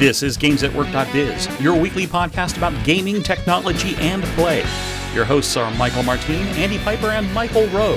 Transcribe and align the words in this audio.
This 0.00 0.22
is 0.22 0.38
GamesAtWork.biz, 0.38 1.60
your 1.60 1.78
weekly 1.78 2.06
podcast 2.06 2.56
about 2.56 2.72
gaming, 2.86 3.22
technology, 3.22 3.96
and 3.96 4.24
play. 4.24 4.64
Your 5.12 5.26
hosts 5.26 5.58
are 5.58 5.70
Michael 5.74 6.02
Martin, 6.02 6.46
Andy 6.56 6.78
Piper, 6.78 7.08
and 7.08 7.30
Michael 7.34 7.66
Rowe. 7.66 7.96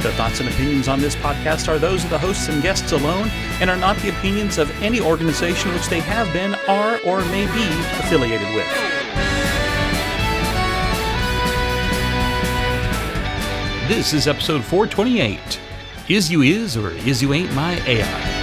The 0.00 0.12
thoughts 0.12 0.38
and 0.38 0.48
opinions 0.48 0.86
on 0.86 1.00
this 1.00 1.16
podcast 1.16 1.66
are 1.66 1.76
those 1.76 2.04
of 2.04 2.10
the 2.10 2.20
hosts 2.20 2.48
and 2.48 2.62
guests 2.62 2.92
alone 2.92 3.30
and 3.60 3.68
are 3.68 3.76
not 3.76 3.96
the 3.96 4.10
opinions 4.10 4.58
of 4.58 4.70
any 4.80 5.00
organization 5.00 5.74
which 5.74 5.88
they 5.88 5.98
have 5.98 6.32
been, 6.32 6.54
are, 6.68 7.00
or 7.04 7.18
may 7.24 7.46
be 7.46 7.66
affiliated 7.98 8.46
with. 8.54 8.68
This 13.88 14.12
is 14.12 14.28
episode 14.28 14.62
428 14.62 15.58
Is 16.08 16.30
You 16.30 16.42
Is 16.42 16.76
or 16.76 16.90
Is 16.90 17.20
You 17.20 17.32
Ain't 17.32 17.52
My 17.54 17.74
AI? 17.88 18.39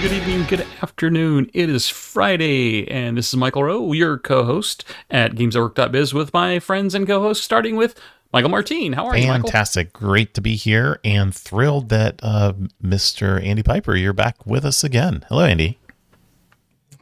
Good 0.00 0.12
evening, 0.12 0.44
good 0.46 0.66
afternoon. 0.82 1.50
It 1.52 1.68
is 1.68 1.88
Friday, 1.90 2.90
and 2.90 3.18
this 3.18 3.28
is 3.28 3.36
Michael 3.36 3.64
Rowe, 3.64 3.92
your 3.92 4.16
co-host 4.16 4.82
at 5.10 5.32
GamesAtWork.biz 5.34 6.14
with 6.14 6.32
my 6.32 6.58
friends 6.58 6.94
and 6.94 7.06
co-hosts, 7.06 7.44
starting 7.44 7.76
with 7.76 8.00
Michael 8.32 8.48
Martin. 8.48 8.94
How 8.94 9.04
are 9.06 9.16
you, 9.16 9.26
Michael? 9.28 9.48
Fantastic. 9.48 9.92
Great 9.92 10.32
to 10.34 10.40
be 10.40 10.56
here 10.56 11.00
and 11.04 11.34
thrilled 11.34 11.90
that 11.90 12.18
uh, 12.22 12.54
Mr. 12.82 13.44
Andy 13.44 13.62
Piper, 13.62 13.94
you're 13.94 14.14
back 14.14 14.46
with 14.46 14.64
us 14.64 14.82
again. 14.82 15.24
Hello, 15.28 15.44
Andy. 15.44 15.78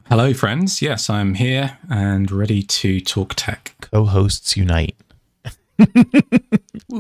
Hello, 0.09 0.35
friends. 0.35 0.83
Yes, 0.83 1.09
I'm 1.09 1.35
here 1.35 1.79
and 1.89 2.31
ready 2.33 2.65
to 2.65 3.01
talk 3.01 3.35
tech. 3.37 3.77
Co 3.81 4.07
hosts 4.07 4.57
unite. 4.57 4.97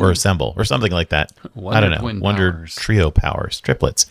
or 0.00 0.12
assemble 0.12 0.54
or 0.56 0.64
something 0.64 0.92
like 0.92 1.08
that. 1.08 1.32
Wonder 1.56 1.76
I 1.76 1.80
don't 1.80 1.90
know. 1.90 1.98
twin 1.98 2.20
Wonder 2.20 2.52
powers. 2.52 2.76
trio 2.76 3.10
powers, 3.10 3.60
triplets. 3.60 4.06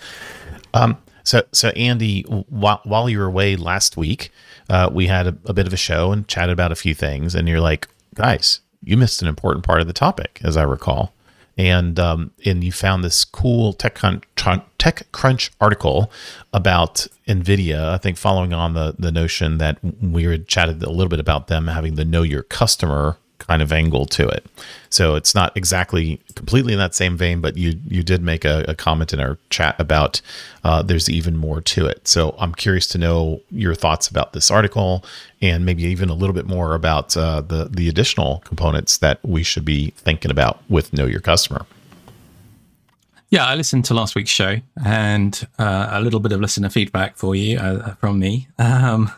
Um, 0.74 0.98
so, 1.28 1.44
so 1.52 1.70
Andy, 1.70 2.22
while, 2.24 2.80
while 2.86 3.10
you 3.10 3.20
were 3.20 3.26
away 3.26 3.58
last 3.58 3.98
week, 3.98 4.32
uh, 4.70 4.90
we 4.90 5.08
had 5.08 5.28
a, 5.28 5.38
a 5.46 5.54
bit 5.54 5.68
of 5.68 5.74
a 5.74 5.78
show 5.78 6.14
and 6.14 6.26
chatted 6.26 6.54
about 6.54 6.72
a 6.72 6.76
few 6.76 6.94
things. 6.94 7.36
And 7.36 7.50
you're 7.50 7.60
like, 7.60 7.90
guys, 8.16 8.62
you 8.82 8.96
missed 8.96 9.22
an 9.22 9.28
important 9.28 9.66
part 9.66 9.82
of 9.82 9.88
the 9.88 9.94
topic, 9.94 10.40
as 10.46 10.56
I 10.56 10.64
recall. 10.64 11.14
And 11.58 12.00
um, 12.00 12.32
and 12.46 12.64
you 12.64 12.72
found 12.72 13.04
this 13.04 13.26
cool 13.26 13.74
TechCrunch, 13.74 14.24
TechCrunch 14.38 15.50
article 15.60 16.12
about 16.54 17.08
NVIDIA. 17.28 17.90
I 17.90 17.98
think 17.98 18.16
following 18.16 18.54
on 18.54 18.74
the 18.74 18.96
the 18.98 19.12
notion 19.12 19.58
that 19.58 19.80
we 19.84 20.24
had 20.26 20.48
chatted 20.48 20.82
a 20.84 20.92
little 20.92 21.10
bit 21.10 21.20
about 21.20 21.48
them 21.48 21.68
having 21.68 21.96
the 21.96 22.06
know 22.06 22.22
your 22.22 22.44
customer 22.44 23.18
kind 23.40 23.62
of 23.62 23.72
angle 23.72 24.06
to 24.06 24.28
it. 24.28 24.46
So 24.90 25.16
it's 25.16 25.36
not 25.36 25.56
exactly 25.56 26.20
completely 26.36 26.74
in 26.74 26.80
that 26.80 26.96
same 26.96 27.18
vein, 27.18 27.42
but 27.42 27.58
you 27.58 27.80
you 27.88 28.04
did 28.04 28.22
make 28.22 28.46
a, 28.46 28.66
a 28.68 28.76
comment 28.76 29.14
in 29.14 29.20
our 29.20 29.38
chat 29.50 29.76
about 29.80 30.22
uh, 30.64 30.82
there's 30.82 31.10
even 31.10 31.38
more 31.38 31.62
to 31.62 31.86
it. 31.86 32.08
So 32.08 32.36
I'm 32.40 32.54
curious 32.54 32.88
to 32.88 32.98
know 32.98 33.42
your 33.52 33.76
thoughts 33.76 34.08
about 34.08 34.34
this 34.34 34.50
article 34.50 35.04
and 35.42 35.66
maybe 35.66 35.84
even 35.84 36.10
a 36.10 36.14
little 36.14 36.34
bit 36.34 36.48
more 36.48 36.74
about 36.74 37.16
uh, 37.16 37.42
the 37.42 37.66
the 37.66 37.88
additional 37.90 38.40
components 38.46 38.98
that 38.98 39.20
we 39.24 39.44
should 39.44 39.66
be 39.66 39.92
thinking 39.98 40.32
about 40.32 40.62
with 40.70 40.94
Know 40.94 41.06
Your 41.06 41.22
Customer. 41.22 41.66
Yeah, 43.30 43.46
I 43.46 43.56
listened 43.56 43.84
to 43.86 43.94
last 43.94 44.16
week's 44.16 44.30
show 44.32 44.62
and 44.86 45.48
uh, 45.60 45.90
a 45.92 46.00
little 46.00 46.22
bit 46.22 46.32
of 46.32 46.40
listener 46.40 46.70
feedback 46.70 47.18
for 47.18 47.36
you 47.36 47.60
uh, 47.60 47.96
from 47.96 48.20
me. 48.20 48.48
Um, 48.60 49.12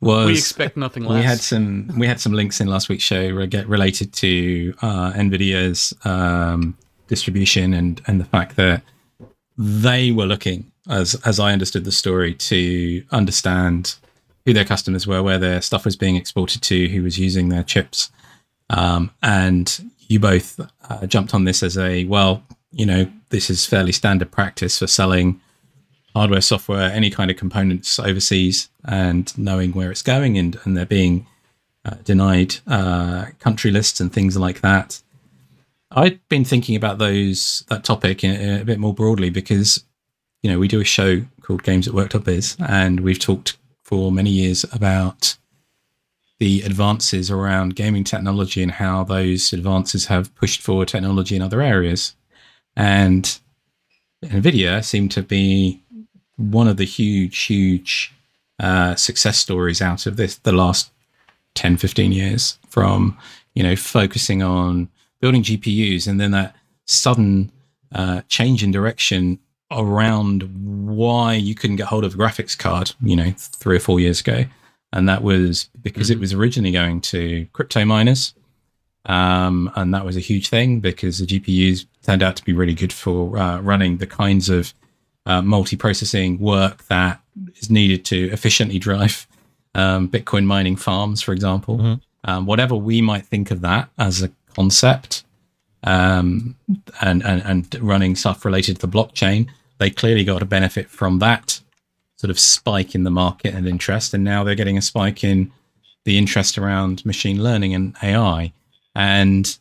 was 0.00 0.26
We 0.26 0.32
expect 0.32 0.76
nothing 0.76 1.04
less. 1.04 1.18
we 1.18 1.22
had 1.22 1.40
some 1.40 1.90
we 1.98 2.06
had 2.06 2.20
some 2.20 2.32
links 2.32 2.60
in 2.60 2.68
last 2.68 2.88
week's 2.88 3.04
show 3.04 3.30
re- 3.30 3.64
related 3.66 4.12
to 4.14 4.74
uh, 4.82 5.12
Nvidia's 5.12 5.94
um, 6.04 6.76
distribution 7.08 7.74
and 7.74 8.00
and 8.06 8.20
the 8.20 8.24
fact 8.24 8.56
that 8.56 8.82
they 9.56 10.12
were 10.12 10.26
looking 10.26 10.70
as 10.88 11.14
as 11.24 11.40
I 11.40 11.52
understood 11.52 11.84
the 11.84 11.92
story 11.92 12.34
to 12.34 13.04
understand 13.10 13.96
who 14.46 14.52
their 14.54 14.64
customers 14.64 15.06
were, 15.06 15.22
where 15.22 15.38
their 15.38 15.60
stuff 15.60 15.84
was 15.84 15.96
being 15.96 16.16
exported 16.16 16.62
to, 16.62 16.88
who 16.88 17.02
was 17.02 17.18
using 17.18 17.50
their 17.50 17.62
chips, 17.62 18.10
um, 18.70 19.10
and 19.22 19.90
you 20.06 20.18
both 20.18 20.58
uh, 20.88 21.06
jumped 21.06 21.34
on 21.34 21.44
this 21.44 21.62
as 21.62 21.76
a 21.76 22.04
well, 22.04 22.42
you 22.72 22.86
know, 22.86 23.10
this 23.28 23.50
is 23.50 23.66
fairly 23.66 23.92
standard 23.92 24.30
practice 24.30 24.78
for 24.78 24.86
selling 24.86 25.40
hardware, 26.18 26.40
software, 26.40 26.90
any 26.90 27.10
kind 27.10 27.30
of 27.30 27.36
components 27.36 27.98
overseas, 27.98 28.68
and 28.84 29.36
knowing 29.38 29.72
where 29.72 29.90
it's 29.90 30.02
going, 30.02 30.36
and 30.36 30.58
and 30.64 30.76
they're 30.76 30.86
being 31.00 31.26
uh, 31.84 31.94
denied 32.04 32.56
uh, 32.66 33.26
country 33.38 33.70
lists 33.70 34.00
and 34.00 34.12
things 34.12 34.36
like 34.36 34.60
that. 34.60 35.00
I've 35.90 36.18
been 36.28 36.44
thinking 36.44 36.76
about 36.76 36.98
those 36.98 37.64
that 37.68 37.84
topic 37.84 38.24
in, 38.24 38.32
in 38.32 38.60
a 38.60 38.64
bit 38.64 38.80
more 38.80 38.92
broadly 38.92 39.30
because 39.30 39.84
you 40.42 40.50
know 40.50 40.58
we 40.58 40.68
do 40.68 40.80
a 40.80 40.84
show 40.84 41.24
called 41.40 41.62
Games 41.62 41.86
at 41.86 41.94
Work.biz, 41.94 42.56
and 42.58 43.00
we've 43.00 43.18
talked 43.18 43.56
for 43.84 44.10
many 44.10 44.30
years 44.30 44.64
about 44.72 45.36
the 46.40 46.62
advances 46.62 47.30
around 47.30 47.76
gaming 47.76 48.04
technology 48.04 48.62
and 48.62 48.72
how 48.72 49.04
those 49.04 49.52
advances 49.52 50.06
have 50.06 50.34
pushed 50.34 50.62
forward 50.62 50.88
technology 50.88 51.34
in 51.36 51.42
other 51.42 51.62
areas. 51.62 52.14
And 52.76 53.38
NVIDIA 54.24 54.84
seemed 54.84 55.10
to 55.12 55.22
be 55.22 55.82
one 56.38 56.68
of 56.68 56.78
the 56.78 56.84
huge, 56.84 57.38
huge 57.44 58.14
uh, 58.58 58.94
success 58.94 59.38
stories 59.38 59.82
out 59.82 60.06
of 60.06 60.16
this 60.16 60.36
the 60.36 60.52
last 60.52 60.90
10, 61.54 61.76
15 61.76 62.12
years 62.12 62.58
from, 62.68 63.18
you 63.54 63.62
know, 63.62 63.76
focusing 63.76 64.42
on 64.42 64.88
building 65.20 65.42
GPUs 65.42 66.06
and 66.06 66.20
then 66.20 66.30
that 66.30 66.56
sudden 66.86 67.52
uh, 67.92 68.22
change 68.28 68.62
in 68.62 68.70
direction 68.70 69.38
around 69.70 70.42
why 70.86 71.34
you 71.34 71.54
couldn't 71.54 71.76
get 71.76 71.86
hold 71.86 72.04
of 72.04 72.14
a 72.14 72.16
graphics 72.16 72.56
card, 72.56 72.92
you 73.02 73.16
know, 73.16 73.32
three 73.36 73.76
or 73.76 73.80
four 73.80 74.00
years 74.00 74.20
ago. 74.20 74.44
And 74.92 75.08
that 75.08 75.22
was 75.22 75.68
because 75.82 76.08
it 76.08 76.18
was 76.18 76.32
originally 76.32 76.72
going 76.72 77.02
to 77.02 77.46
crypto 77.52 77.84
miners. 77.84 78.32
Um, 79.04 79.70
and 79.74 79.92
that 79.94 80.04
was 80.04 80.16
a 80.16 80.20
huge 80.20 80.48
thing 80.48 80.80
because 80.80 81.18
the 81.18 81.26
GPUs 81.26 81.86
turned 82.02 82.22
out 82.22 82.36
to 82.36 82.44
be 82.44 82.52
really 82.52 82.74
good 82.74 82.92
for 82.92 83.36
uh, 83.36 83.60
running 83.60 83.98
the 83.98 84.06
kinds 84.06 84.48
of 84.48 84.72
uh, 85.28 85.42
multi-processing 85.42 86.38
work 86.40 86.84
that 86.88 87.20
is 87.56 87.70
needed 87.70 88.04
to 88.06 88.30
efficiently 88.32 88.78
drive 88.78 89.26
um, 89.74 90.08
Bitcoin 90.08 90.44
mining 90.44 90.74
farms, 90.74 91.22
for 91.22 91.32
example. 91.32 91.76
Um, 92.24 92.46
whatever 92.46 92.74
we 92.74 93.00
might 93.00 93.26
think 93.26 93.50
of 93.50 93.60
that 93.60 93.90
as 93.98 94.22
a 94.22 94.30
concept, 94.56 95.24
um, 95.84 96.56
and, 97.00 97.24
and 97.24 97.42
and 97.42 97.80
running 97.80 98.16
stuff 98.16 98.44
related 98.44 98.80
to 98.80 98.86
the 98.86 98.92
blockchain, 98.92 99.48
they 99.78 99.90
clearly 99.90 100.24
got 100.24 100.42
a 100.42 100.46
benefit 100.46 100.90
from 100.90 101.20
that 101.20 101.60
sort 102.16 102.30
of 102.30 102.40
spike 102.40 102.94
in 102.96 103.04
the 103.04 103.10
market 103.10 103.54
and 103.54 103.68
interest, 103.68 104.14
and 104.14 104.24
now 104.24 104.42
they're 104.42 104.56
getting 104.56 104.78
a 104.78 104.82
spike 104.82 105.22
in 105.22 105.52
the 106.04 106.18
interest 106.18 106.58
around 106.58 107.04
machine 107.04 107.42
learning 107.42 107.74
and 107.74 107.94
AI. 108.02 108.52
And 108.96 109.56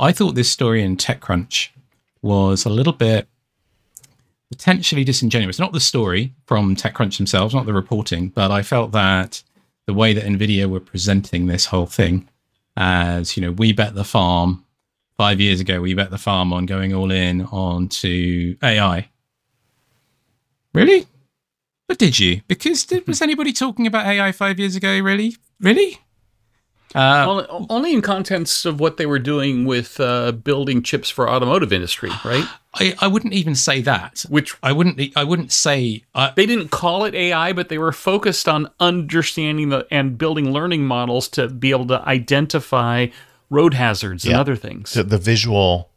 I 0.00 0.10
thought 0.12 0.34
this 0.34 0.50
story 0.50 0.82
in 0.82 0.96
TechCrunch 0.96 1.68
was 2.22 2.64
a 2.64 2.70
little 2.70 2.92
bit 2.94 3.28
potentially 4.54 5.02
disingenuous. 5.02 5.58
Not 5.58 5.72
the 5.72 5.80
story 5.80 6.32
from 6.46 6.76
TechCrunch 6.76 7.16
themselves, 7.16 7.54
not 7.54 7.66
the 7.66 7.72
reporting, 7.72 8.28
but 8.28 8.52
I 8.52 8.62
felt 8.62 8.92
that 8.92 9.42
the 9.86 9.94
way 9.94 10.12
that 10.12 10.24
Nvidia 10.24 10.68
were 10.70 10.80
presenting 10.80 11.46
this 11.46 11.66
whole 11.66 11.86
thing 11.86 12.28
as, 12.76 13.36
you 13.36 13.40
know, 13.42 13.50
we 13.50 13.72
bet 13.72 13.94
the 13.94 14.04
farm 14.04 14.64
five 15.16 15.40
years 15.40 15.60
ago, 15.60 15.80
we 15.80 15.94
bet 15.94 16.10
the 16.10 16.18
farm 16.18 16.52
on 16.52 16.66
going 16.66 16.94
all 16.94 17.10
in 17.10 17.42
onto 17.46 18.56
AI. 18.62 19.08
Really? 20.72 21.06
But 21.88 21.98
did 21.98 22.18
you? 22.18 22.40
Because 22.46 22.84
did, 22.84 23.06
was 23.08 23.20
anybody 23.28 23.52
talking 23.52 23.86
about 23.86 24.06
AI 24.06 24.30
five 24.30 24.58
years 24.60 24.76
ago? 24.76 25.00
Really? 25.00 25.36
Really? 25.60 25.98
Uh, 26.94 27.24
only, 27.28 27.66
only 27.70 27.92
in 27.92 28.00
contents 28.02 28.64
of 28.64 28.78
what 28.78 28.96
they 28.98 29.06
were 29.06 29.18
doing 29.18 29.64
with 29.64 29.98
uh, 29.98 30.30
building 30.30 30.80
chips 30.82 31.10
for 31.10 31.28
automotive 31.28 31.72
industry, 31.72 32.10
right? 32.24 32.44
I, 32.74 32.94
I 33.00 33.08
wouldn't 33.08 33.34
even 33.34 33.54
say 33.56 33.80
that. 33.80 34.24
Which 34.28 34.54
I 34.62 34.70
wouldn't. 34.72 35.00
I 35.16 35.24
wouldn't 35.24 35.50
say. 35.52 36.04
Uh, 36.14 36.30
they 36.36 36.46
didn't 36.46 36.68
call 36.70 37.04
it 37.04 37.14
AI, 37.14 37.52
but 37.52 37.68
they 37.68 37.78
were 37.78 37.92
focused 37.92 38.48
on 38.48 38.70
understanding 38.80 39.70
the 39.70 39.86
and 39.90 40.16
building 40.16 40.52
learning 40.52 40.84
models 40.84 41.28
to 41.30 41.48
be 41.48 41.70
able 41.70 41.86
to 41.88 42.00
identify 42.08 43.08
road 43.50 43.74
hazards 43.74 44.24
and 44.24 44.34
other 44.36 44.54
things. 44.56 44.90
So 44.90 45.02
the 45.02 45.18
visual 45.18 45.90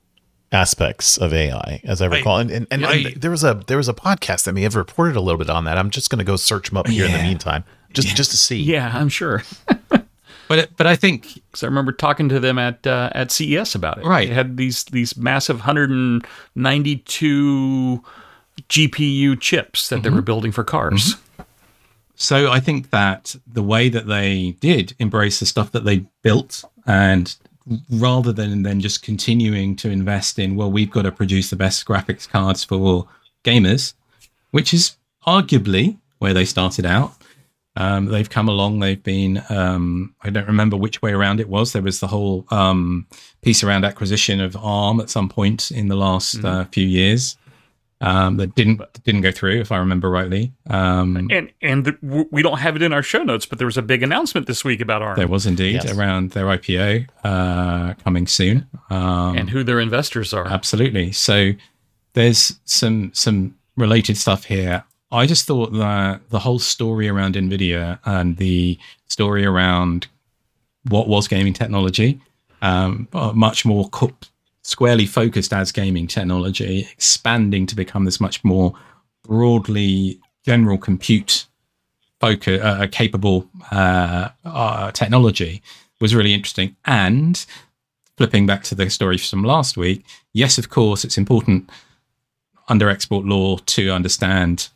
aspects 0.52 1.18
of 1.18 1.34
AI, 1.34 1.82
as 1.84 2.02
I 2.02 2.08
recall, 2.08 2.38
and 2.40 2.50
and, 2.52 2.68
and, 2.72 2.86
I- 2.86 2.94
and 2.96 3.22
there 3.22 3.32
was 3.32 3.44
a 3.44 3.62
there 3.68 3.78
was 3.78 3.90
a 3.90 3.94
podcast 3.94 4.46
that 4.46 4.54
may 4.54 4.62
have 4.64 4.76
reported 4.76 5.16
a 5.16 5.22
little 5.22 5.38
bit 5.40 5.50
on 5.50 5.66
that. 5.66 5.78
I'm 5.78 5.90
just 5.90 6.10
going 6.10 6.20
to 6.20 6.26
go 6.26 6.36
search 6.38 6.70
them 6.70 6.78
up 6.78 6.88
here 6.88 7.06
in 7.06 7.12
the 7.12 7.22
meantime, 7.24 7.64
just 7.94 8.16
just 8.16 8.32
to 8.32 8.38
see. 8.38 8.62
yeah, 8.62 8.92
I'm 8.94 9.10
sure. 9.10 9.44
but 10.48 10.60
it- 10.60 10.72
but 10.78 10.88
I 10.88 10.96
think 10.96 11.36
Because 11.52 11.64
I 11.64 11.68
remember 11.68 11.92
talking 11.92 12.30
to 12.30 12.40
them 12.40 12.58
at 12.60 12.86
uh, 12.88 13.10
at 13.14 13.32
CES 13.32 13.76
about 13.76 13.98
it. 14.00 14.06
Right. 14.06 14.28
They 14.30 14.34
had 14.36 14.58
these 14.58 14.84
these 14.86 15.16
massive 15.18 15.58
192 16.58 18.04
GPU 18.70 19.40
chips 19.40 19.90
that 19.90 20.04
they 20.04 20.10
were 20.10 20.22
building 20.22 20.52
for 20.52 20.64
cars. 20.64 21.16
So 22.16 22.52
I 22.52 22.60
think 22.60 22.90
that 22.90 23.36
the 23.46 23.62
way 23.62 23.90
that 23.90 24.08
they 24.08 24.56
did 24.60 24.96
embrace 24.98 25.40
the 25.40 25.46
stuff 25.46 25.72
that 25.74 25.86
they 25.86 26.06
built 26.24 26.64
and 26.88 27.36
rather 27.92 28.32
than 28.34 28.64
then 28.64 28.80
just 28.80 29.04
continuing 29.04 29.76
to 29.76 29.90
invest 29.92 30.40
in, 30.40 30.56
well, 30.56 30.72
we've 30.72 30.90
got 30.90 31.04
to 31.04 31.12
produce 31.12 31.50
the 31.52 31.56
best 31.56 31.86
graphics 31.86 32.28
cards 32.28 32.64
for 32.64 33.08
gamers, 33.44 33.94
which 34.52 34.74
is 34.74 34.96
arguably 35.28 35.98
where 36.18 36.34
they 36.34 36.46
started 36.46 36.86
out. 36.86 37.14
Um, 37.78 38.06
they've 38.06 38.30
come 38.30 38.50
along. 38.50 38.80
They've 38.80 39.02
been. 39.02 39.44
Um, 39.50 40.16
I 40.24 40.32
don't 40.32 40.48
remember 40.48 40.76
which 40.76 41.02
way 41.02 41.12
around 41.12 41.40
it 41.40 41.48
was. 41.48 41.74
There 41.74 41.82
was 41.82 42.00
the 42.00 42.08
whole 42.08 42.46
um, 42.50 43.06
piece 43.42 43.64
around 43.64 43.86
acquisition 43.86 44.42
of 44.42 44.58
ARM 44.58 45.00
at 45.00 45.10
some 45.10 45.30
point 45.30 45.72
in 45.72 45.88
the 45.88 45.96
last 45.96 46.38
mm-hmm. 46.38 46.46
uh, 46.46 46.66
few 46.66 46.86
years 46.88 47.38
um, 48.02 48.38
that 48.38 48.56
didn't 48.56 48.82
didn't 49.04 49.22
go 49.22 49.32
through, 49.32 49.60
if 49.60 49.72
I 49.72 49.78
remember 49.78 50.10
rightly. 50.10 50.54
Um, 50.70 51.30
and 51.32 51.52
and 51.62 51.86
the, 51.86 52.28
we 52.32 52.42
don't 52.42 52.60
have 52.60 52.76
it 52.76 52.82
in 52.82 52.94
our 52.94 53.04
show 53.04 53.24
notes, 53.24 53.46
but 53.46 53.58
there 53.58 53.68
was 53.68 53.78
a 53.78 53.82
big 53.82 54.04
announcement 54.04 54.48
this 54.48 54.64
week 54.64 54.82
about 54.82 55.02
ARM. 55.02 55.16
There 55.16 55.28
was 55.28 55.46
indeed 55.46 55.84
yes. 55.84 55.96
around 55.96 56.32
their 56.32 56.46
IPO 56.46 57.08
uh, 57.24 57.94
coming 58.04 58.28
soon, 58.28 58.68
um, 58.90 59.38
and 59.38 59.50
who 59.50 59.64
their 59.64 59.80
investors 59.80 60.34
are. 60.34 60.48
Absolutely. 60.48 61.12
So 61.12 61.52
there's 62.14 62.60
some 62.66 63.12
some 63.14 63.56
related 63.76 64.18
stuff 64.18 64.46
here. 64.46 64.84
I 65.12 65.25
just 65.25 65.45
thought 65.45 65.71
that 65.74 66.30
the 66.30 66.39
whole 66.39 66.59
story 66.59 67.07
around 67.07 67.36
Nvidia 67.36 68.00
and 68.06 68.38
the 68.38 68.77
story 69.07 69.45
around 69.45 70.07
what 70.89 71.07
was 71.07 71.27
gaming 71.27 71.54
technology, 71.54 72.19
um, 72.62 73.07
much 73.33 73.65
more 73.65 73.89
cooked 73.92 74.30
squarely 74.63 75.06
focused 75.06 75.54
as 75.54 75.71
gaming 75.71 76.07
technology, 76.07 76.88
expanding 76.92 77.65
to 77.65 77.75
become 77.75 78.04
this 78.04 78.19
much 78.19 78.44
more 78.44 78.74
broadly 79.24 80.19
general 80.45 80.77
compute 80.77 81.45
focus, 82.19 82.62
uh, 82.62 82.86
capable 82.92 83.48
uh, 83.71 84.30
uh, 84.44 84.92
technology 84.92 85.62
was 86.01 86.13
really 86.13 86.33
interesting. 86.33 86.75
And 86.83 87.45
flipping 88.18 88.45
back 88.45 88.63
to 88.63 88.75
the 88.75 88.89
story 88.89 89.18
from 89.18 89.44
last 89.44 89.77
week, 89.77 90.06
yes, 90.33 90.57
of 90.57 90.69
course, 90.69 91.06
it's 91.06 91.18
important 91.18 91.69
under 92.68 92.89
export 92.89 93.25
law 93.25 93.57
to 93.57 93.92
understand 93.92 94.68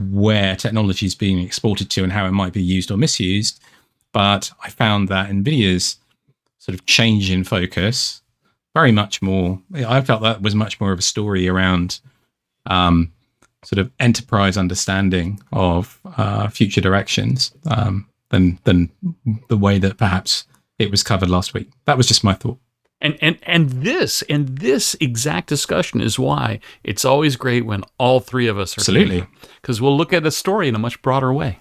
where 0.00 0.56
technology 0.56 1.06
is 1.06 1.14
being 1.14 1.38
exported 1.38 1.90
to 1.90 2.02
and 2.02 2.12
how 2.12 2.26
it 2.26 2.32
might 2.32 2.52
be 2.52 2.62
used 2.62 2.90
or 2.90 2.96
misused. 2.96 3.60
But 4.12 4.50
I 4.62 4.70
found 4.70 5.08
that 5.08 5.30
NVIDIA's 5.30 5.98
sort 6.58 6.74
of 6.74 6.86
change 6.86 7.30
in 7.30 7.44
focus 7.44 8.22
very 8.74 8.92
much 8.92 9.22
more. 9.22 9.60
I 9.74 10.00
felt 10.00 10.22
that 10.22 10.42
was 10.42 10.54
much 10.54 10.80
more 10.80 10.92
of 10.92 10.98
a 10.98 11.02
story 11.02 11.48
around 11.48 12.00
um, 12.66 13.12
sort 13.64 13.78
of 13.78 13.90
enterprise 13.98 14.56
understanding 14.56 15.40
of 15.52 15.98
uh, 16.16 16.48
future 16.48 16.80
directions 16.80 17.52
um, 17.70 18.06
than 18.30 18.58
than 18.64 18.90
the 19.48 19.56
way 19.56 19.78
that 19.78 19.98
perhaps 19.98 20.44
it 20.78 20.90
was 20.90 21.02
covered 21.02 21.28
last 21.28 21.52
week. 21.54 21.70
That 21.84 21.96
was 21.96 22.06
just 22.06 22.24
my 22.24 22.34
thought. 22.34 22.58
And 23.00 23.16
and 23.22 23.38
and 23.44 23.70
this 23.70 24.22
and 24.22 24.58
this 24.58 24.94
exact 25.00 25.48
discussion 25.48 26.00
is 26.00 26.18
why 26.18 26.60
it's 26.84 27.04
always 27.04 27.36
great 27.36 27.64
when 27.64 27.82
all 27.98 28.20
three 28.20 28.46
of 28.46 28.58
us 28.58 28.76
are 28.76 28.80
absolutely 28.80 29.26
because 29.60 29.80
we'll 29.80 29.96
look 29.96 30.12
at 30.12 30.26
a 30.26 30.30
story 30.30 30.68
in 30.68 30.74
a 30.74 30.78
much 30.78 31.00
broader 31.00 31.32
way. 31.32 31.60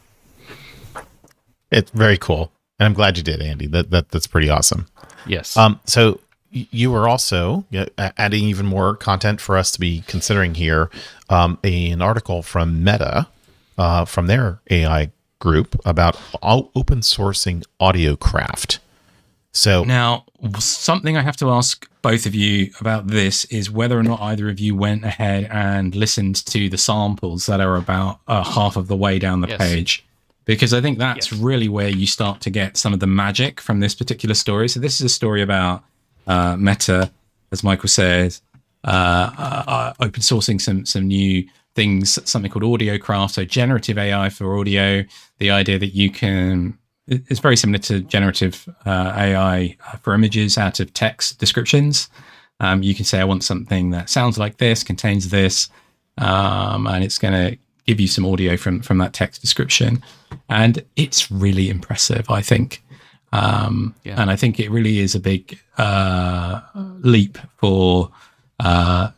It's 1.72 1.92
very 1.92 2.18
cool, 2.18 2.52
and 2.78 2.88
I'm 2.88 2.94
glad 2.94 3.18
you 3.18 3.24
did, 3.24 3.42
Andy. 3.42 3.68
That 3.68 3.90
that 3.92 4.10
that's 4.10 4.28
pretty 4.28 4.50
awesome. 4.50 4.88
Yes. 5.26 5.56
Um. 5.56 5.80
So 5.86 6.20
you 6.52 6.92
were 6.92 7.08
also 7.08 7.64
adding 7.98 8.44
even 8.44 8.66
more 8.66 8.96
content 8.96 9.40
for 9.40 9.56
us 9.56 9.72
to 9.72 9.80
be 9.80 10.04
considering 10.08 10.56
here. 10.56 10.90
Um, 11.30 11.60
an 11.64 12.02
article 12.02 12.42
from 12.42 12.84
Meta, 12.84 13.28
uh, 13.78 14.06
from 14.06 14.28
their 14.28 14.60
AI 14.70 15.12
group, 15.40 15.80
about 15.86 16.20
open 16.42 17.00
sourcing 17.00 17.64
AudioCraft. 17.80 18.80
So 19.60 19.84
now, 19.84 20.24
something 20.58 21.18
I 21.18 21.22
have 21.22 21.36
to 21.36 21.50
ask 21.50 21.86
both 22.02 22.26
of 22.26 22.34
you 22.34 22.72
about 22.80 23.08
this 23.08 23.44
is 23.46 23.70
whether 23.70 24.00
or 24.00 24.04
not 24.04 24.22
either 24.22 24.50
of 24.50 24.58
you 24.58 24.74
went 24.74 25.04
ahead 25.04 25.50
and 25.52 25.94
listened 25.94 26.46
to 26.46 26.70
the 26.70 26.78
samples 26.78 27.46
that 27.48 27.60
are 27.60 27.76
about 27.76 28.22
uh, 28.30 28.42
half 28.42 28.78
of 28.78 28.88
the 28.88 28.96
way 28.96 29.20
down 29.20 29.42
the 29.42 29.50
yes. 29.50 29.58
page. 29.58 30.06
Because 30.46 30.74
I 30.74 30.80
think 30.80 30.98
that's 30.98 31.34
yes. 31.34 31.42
really 31.42 31.68
where 31.68 31.90
you 31.90 32.08
start 32.08 32.40
to 32.42 32.50
get 32.50 32.78
some 32.78 32.94
of 32.94 33.02
the 33.02 33.08
magic 33.08 33.60
from 33.60 33.82
this 33.82 33.94
particular 33.94 34.34
story. 34.34 34.70
So, 34.70 34.80
this 34.80 34.96
is 34.96 35.02
a 35.02 35.10
story 35.10 35.42
about 35.42 35.84
uh, 36.26 36.56
Meta, 36.56 37.12
as 37.52 37.62
Michael 37.62 37.90
says, 37.90 38.42
uh, 38.86 39.30
uh, 39.38 39.94
open 40.00 40.22
sourcing 40.22 40.62
some 40.62 40.86
some 40.86 41.06
new 41.06 41.46
things, 41.76 42.18
something 42.24 42.50
called 42.50 42.64
AudioCraft, 42.64 43.32
so 43.32 43.44
generative 43.44 43.98
AI 43.98 44.30
for 44.30 44.58
audio. 44.58 45.04
The 45.40 45.52
idea 45.52 45.78
that 45.80 45.94
you 45.94 46.10
can 46.10 46.79
it's 47.10 47.40
very 47.40 47.58
similar 47.58 47.80
to 47.80 48.02
generative 48.02 48.68
uh, 48.86 49.14
AI 49.16 49.78
for 50.02 50.14
images 50.14 50.58
out 50.58 50.80
of 50.80 50.94
text 50.94 51.40
descriptions. 51.40 52.10
Um, 52.60 52.84
you 52.84 52.94
can 52.94 53.06
say, 53.06 53.20
I 53.20 53.24
want 53.24 53.44
something 53.44 53.92
that 53.92 54.10
sounds 54.10 54.38
like 54.38 54.58
this, 54.58 54.84
contains 54.84 55.30
this, 55.30 55.70
um, 56.18 56.88
and 56.88 57.04
it's 57.04 57.18
going 57.18 57.34
to 57.34 57.58
give 57.88 58.00
you 58.00 58.08
some 58.08 58.26
audio 58.26 58.58
from 58.58 58.82
from 58.82 58.98
that 59.00 59.14
text 59.14 59.42
description, 59.42 60.04
and 60.50 60.84
it's 60.96 61.32
really 61.32 61.70
impressive. 61.70 62.30
I 62.30 62.42
think. 62.42 62.84
Um, 63.32 63.94
yeah. 64.04 64.20
And 64.20 64.32
I 64.32 64.36
think 64.36 64.60
it 64.60 64.72
really 64.72 65.00
is 65.00 65.14
a 65.14 65.20
big 65.20 65.60
uh, 65.78 66.62
leap 67.02 67.38
for 67.58 68.10
uh, 68.60 69.12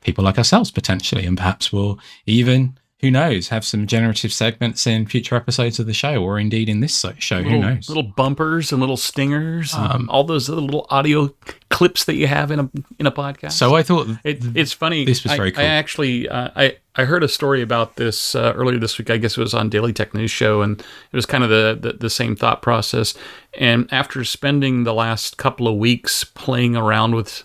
people 0.00 0.24
like 0.24 0.38
ourselves 0.38 0.70
potentially, 0.70 1.26
and 1.26 1.36
perhaps 1.36 1.72
we'll 1.72 1.98
even 2.26 2.78
who 3.00 3.12
knows, 3.12 3.48
have 3.48 3.64
some 3.64 3.86
generative 3.86 4.32
segments 4.32 4.84
in 4.84 5.06
future 5.06 5.36
episodes 5.36 5.78
of 5.78 5.86
the 5.86 5.92
show, 5.92 6.20
or 6.20 6.36
indeed 6.36 6.68
in 6.68 6.80
this 6.80 7.04
show. 7.18 7.36
Little, 7.36 7.50
who 7.52 7.58
knows? 7.58 7.88
Little 7.88 8.02
bumpers 8.02 8.72
and 8.72 8.80
little 8.80 8.96
stingers, 8.96 9.72
um, 9.72 9.90
and 9.92 10.10
all 10.10 10.24
those 10.24 10.50
other 10.50 10.60
little 10.60 10.84
audio 10.90 11.32
clips 11.68 12.06
that 12.06 12.16
you 12.16 12.26
have 12.26 12.50
in 12.50 12.58
a 12.58 12.70
in 12.98 13.06
a 13.06 13.12
podcast. 13.12 13.52
So 13.52 13.76
I 13.76 13.84
thought 13.84 14.08
it, 14.24 14.44
it's 14.56 14.72
funny. 14.72 15.04
This 15.04 15.22
was 15.22 15.32
very 15.34 15.50
I, 15.50 15.52
cool. 15.52 15.64
I 15.64 15.66
actually 15.66 16.28
uh, 16.28 16.50
I 16.56 16.76
I 16.96 17.04
heard 17.04 17.22
a 17.22 17.28
story 17.28 17.62
about 17.62 17.94
this 17.94 18.34
uh, 18.34 18.52
earlier 18.56 18.80
this 18.80 18.98
week. 18.98 19.10
I 19.10 19.16
guess 19.16 19.38
it 19.38 19.40
was 19.40 19.54
on 19.54 19.68
Daily 19.68 19.92
Tech 19.92 20.12
News 20.12 20.32
Show, 20.32 20.62
and 20.62 20.80
it 20.80 21.16
was 21.16 21.24
kind 21.24 21.44
of 21.44 21.50
the, 21.50 21.78
the 21.80 21.92
the 21.92 22.10
same 22.10 22.34
thought 22.34 22.62
process. 22.62 23.14
And 23.56 23.86
after 23.92 24.24
spending 24.24 24.82
the 24.82 24.94
last 24.94 25.36
couple 25.36 25.68
of 25.68 25.76
weeks 25.76 26.24
playing 26.24 26.74
around 26.74 27.14
with 27.14 27.44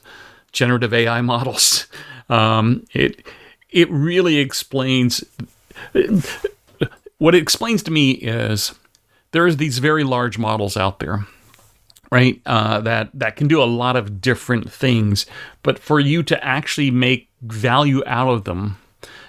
generative 0.52 0.96
AI 0.96 1.22
models, 1.34 1.86
um, 2.28 2.86
it 2.94 3.24
it 3.74 3.90
really 3.90 4.38
explains 4.38 5.24
what 7.18 7.36
it 7.36 7.42
explains 7.42 7.84
to 7.84 7.92
me 7.92 8.12
is 8.12 8.74
there's 9.32 9.58
these 9.58 9.80
very 9.80 10.04
large 10.04 10.38
models 10.38 10.78
out 10.78 11.00
there 11.00 11.26
right 12.12 12.42
uh, 12.46 12.80
that 12.82 13.10
that 13.14 13.36
can 13.36 13.48
do 13.48 13.62
a 13.62 13.66
lot 13.66 13.96
of 13.96 14.22
different 14.22 14.72
things. 14.72 15.26
But 15.64 15.80
for 15.80 16.00
you 16.00 16.24
to 16.24 16.44
actually 16.44 16.92
make 16.92 17.30
value 17.42 18.04
out 18.06 18.30
of 18.30 18.44
them 18.46 18.78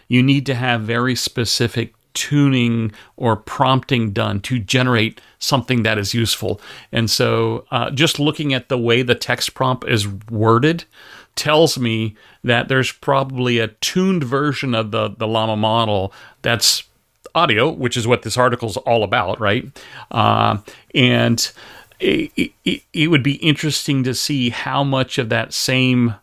you 0.08 0.22
need 0.22 0.46
to 0.46 0.54
have 0.54 0.82
very 0.82 1.14
specific 1.14 1.94
tuning 2.12 2.92
or 3.16 3.36
prompting 3.36 4.12
done 4.12 4.40
to 4.40 4.58
generate 4.58 5.20
something 5.38 5.82
that 5.82 5.98
is 5.98 6.14
useful. 6.14 6.60
And 6.92 7.10
so 7.10 7.66
uh, 7.72 7.90
just 7.90 8.20
looking 8.20 8.54
at 8.54 8.68
the 8.68 8.78
way 8.78 9.02
the 9.02 9.16
text 9.16 9.54
prompt 9.54 9.88
is 9.88 10.06
worded 10.06 10.84
tells 11.36 11.78
me 11.78 12.16
that 12.42 12.68
there's 12.68 12.92
probably 12.92 13.58
a 13.58 13.68
tuned 13.68 14.24
version 14.24 14.74
of 14.74 14.90
the, 14.90 15.10
the 15.10 15.26
Llama 15.26 15.56
model 15.56 16.12
that's 16.42 16.84
audio, 17.34 17.70
which 17.70 17.96
is 17.96 18.06
what 18.06 18.22
this 18.22 18.36
article 18.36 18.68
is 18.68 18.76
all 18.78 19.02
about, 19.02 19.40
right? 19.40 19.66
Uh, 20.10 20.58
and 20.94 21.52
it, 22.00 22.52
it, 22.64 22.82
it 22.92 23.08
would 23.08 23.22
be 23.22 23.34
interesting 23.36 24.04
to 24.04 24.14
see 24.14 24.50
how 24.50 24.84
much 24.84 25.18
of 25.18 25.28
that 25.30 25.52
same 25.52 26.14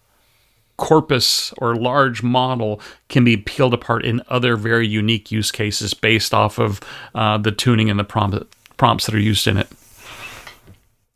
corpus 0.78 1.54
or 1.58 1.76
large 1.76 2.24
model 2.24 2.82
can 3.10 3.24
be 3.24 3.38
peeled 3.38 3.74
apart 3.74 4.04
in 4.04 4.22
other 4.30 4.56
very 4.56 4.88
unique 4.88 5.32
use 5.32 5.52
cases 5.52 5.94
based 5.94 6.34
off 6.34 6.58
of 6.58 6.80
uh, 7.14 7.38
the 7.38 7.52
tuning 7.52 7.90
and 7.90 8.00
the 8.00 8.04
prompt, 8.04 8.38
prompts 8.78 9.06
that 9.06 9.14
are 9.14 9.20
used 9.20 9.48
in 9.48 9.58
it 9.58 9.68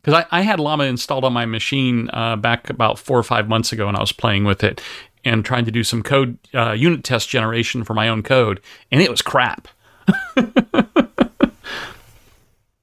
because 0.06 0.24
I, 0.30 0.38
I, 0.38 0.42
had 0.42 0.60
Llama 0.60 0.84
installed 0.84 1.24
on 1.24 1.32
my 1.32 1.46
machine 1.46 2.08
uh, 2.12 2.36
back 2.36 2.70
about 2.70 2.96
four 2.96 3.18
or 3.18 3.24
five 3.24 3.48
months 3.48 3.72
ago, 3.72 3.88
and 3.88 3.96
I 3.96 4.00
was 4.00 4.12
playing 4.12 4.44
with 4.44 4.62
it 4.62 4.80
and 5.24 5.44
trying 5.44 5.64
to 5.64 5.72
do 5.72 5.82
some 5.82 6.04
code 6.04 6.38
uh, 6.54 6.70
unit 6.70 7.02
test 7.02 7.28
generation 7.28 7.82
for 7.82 7.92
my 7.92 8.08
own 8.08 8.22
code, 8.22 8.60
and 8.92 9.02
it 9.02 9.10
was 9.10 9.20
crap. 9.20 9.66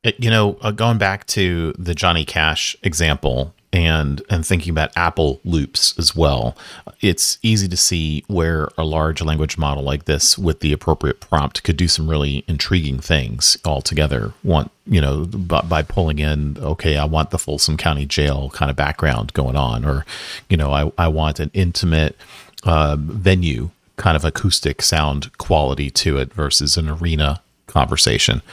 it, 0.04 0.20
you 0.20 0.30
know, 0.30 0.58
uh, 0.60 0.72
going 0.72 0.98
back 0.98 1.26
to 1.28 1.74
the 1.80 1.96
Johnny 1.96 2.26
Cash 2.26 2.76
example, 2.84 3.54
and 3.74 4.22
and 4.30 4.46
thinking 4.46 4.70
about 4.70 4.96
Apple 4.96 5.42
loops 5.44 5.98
as 5.98 6.16
well, 6.16 6.56
it's 7.02 7.40
easy 7.42 7.68
to 7.68 7.76
see 7.76 8.24
where 8.28 8.70
a 8.78 8.86
large 8.86 9.22
language 9.22 9.58
model 9.58 9.84
like 9.84 10.06
this, 10.06 10.38
with 10.38 10.60
the 10.60 10.72
appropriate 10.72 11.20
prompt, 11.20 11.64
could 11.64 11.76
do 11.76 11.88
some 11.88 12.08
really 12.08 12.46
intriguing 12.48 13.00
things 13.00 13.58
altogether. 13.66 14.34
Want 14.44 14.72
you 14.86 15.02
know 15.02 15.26
by, 15.26 15.62
by 15.62 15.82
pulling 15.82 16.20
in, 16.20 16.58
okay, 16.60 16.98
I 16.98 17.06
want 17.06 17.32
the 17.32 17.40
Folsom 17.40 17.76
County 17.76 18.06
Jail 18.06 18.52
kind 18.52 18.70
of 18.70 18.78
background 18.78 19.34
going 19.34 19.56
on, 19.56 19.84
or 19.84 20.06
you 20.50 20.56
know, 20.56 20.72
I 20.72 20.92
I 20.98 21.08
want 21.08 21.40
an 21.40 21.50
intimate 21.54 22.16
uh, 22.64 22.96
venue 22.98 23.72
kind 23.98 24.16
of 24.16 24.24
acoustic 24.24 24.82
sound 24.82 25.36
quality 25.40 25.90
to 25.90 26.18
it 26.18 26.32
versus 26.34 26.78
an 26.78 26.90
arena 26.90 27.42
conversation, 27.66 28.44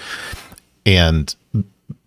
and 0.87 1.35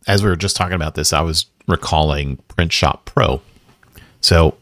as 0.08 0.24
we 0.24 0.30
were 0.30 0.36
just 0.36 0.56
talking 0.56 0.76
about 0.76 0.96
this, 0.96 1.14
I 1.14 1.22
was 1.22 1.46
recalling 1.68 2.38
Print 2.48 2.72
Shop 2.72 3.06
Pro. 3.06 3.42
So 4.22 4.58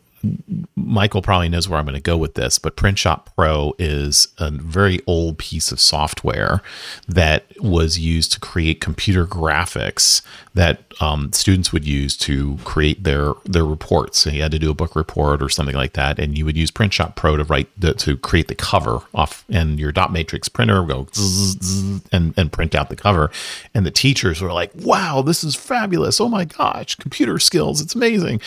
Michael 0.75 1.21
probably 1.21 1.49
knows 1.49 1.69
where 1.69 1.79
I'm 1.79 1.85
going 1.85 1.95
to 1.95 2.01
go 2.01 2.17
with 2.17 2.33
this, 2.33 2.59
but 2.59 2.75
PrintShop 2.75 3.27
Pro 3.35 3.73
is 3.79 4.27
a 4.37 4.51
very 4.51 4.99
old 5.07 5.37
piece 5.37 5.71
of 5.71 5.79
software 5.79 6.61
that 7.07 7.45
was 7.59 7.99
used 7.99 8.31
to 8.33 8.39
create 8.39 8.81
computer 8.81 9.25
graphics 9.25 10.21
that 10.53 10.83
um, 10.99 11.31
students 11.31 11.71
would 11.71 11.85
use 11.85 12.17
to 12.17 12.57
create 12.63 13.03
their 13.03 13.33
their 13.45 13.65
reports. 13.65 14.19
So 14.19 14.29
you 14.29 14.41
had 14.41 14.51
to 14.51 14.59
do 14.59 14.69
a 14.69 14.73
book 14.75 14.95
report 14.95 15.41
or 15.41 15.49
something 15.49 15.75
like 15.75 15.93
that, 15.93 16.19
and 16.19 16.37
you 16.37 16.45
would 16.45 16.57
use 16.57 16.71
PrintShop 16.71 17.15
Pro 17.15 17.37
to 17.37 17.43
write 17.45 17.69
the, 17.79 17.93
to 17.95 18.17
create 18.17 18.47
the 18.47 18.55
cover 18.55 18.99
off, 19.13 19.45
and 19.49 19.79
your 19.79 19.91
dot 19.91 20.11
matrix 20.11 20.49
printer 20.49 20.83
would 20.83 20.89
go 20.91 21.07
zzz, 21.13 21.57
zzz, 21.63 22.01
and 22.11 22.33
and 22.37 22.51
print 22.51 22.75
out 22.75 22.89
the 22.89 22.95
cover. 22.95 23.31
And 23.73 23.85
the 23.85 23.91
teachers 23.91 24.41
were 24.41 24.51
like, 24.51 24.71
"Wow, 24.75 25.21
this 25.21 25.43
is 25.43 25.55
fabulous! 25.55 26.19
Oh 26.19 26.29
my 26.29 26.45
gosh, 26.45 26.95
computer 26.95 27.39
skills! 27.39 27.81
It's 27.81 27.95
amazing!" 27.95 28.41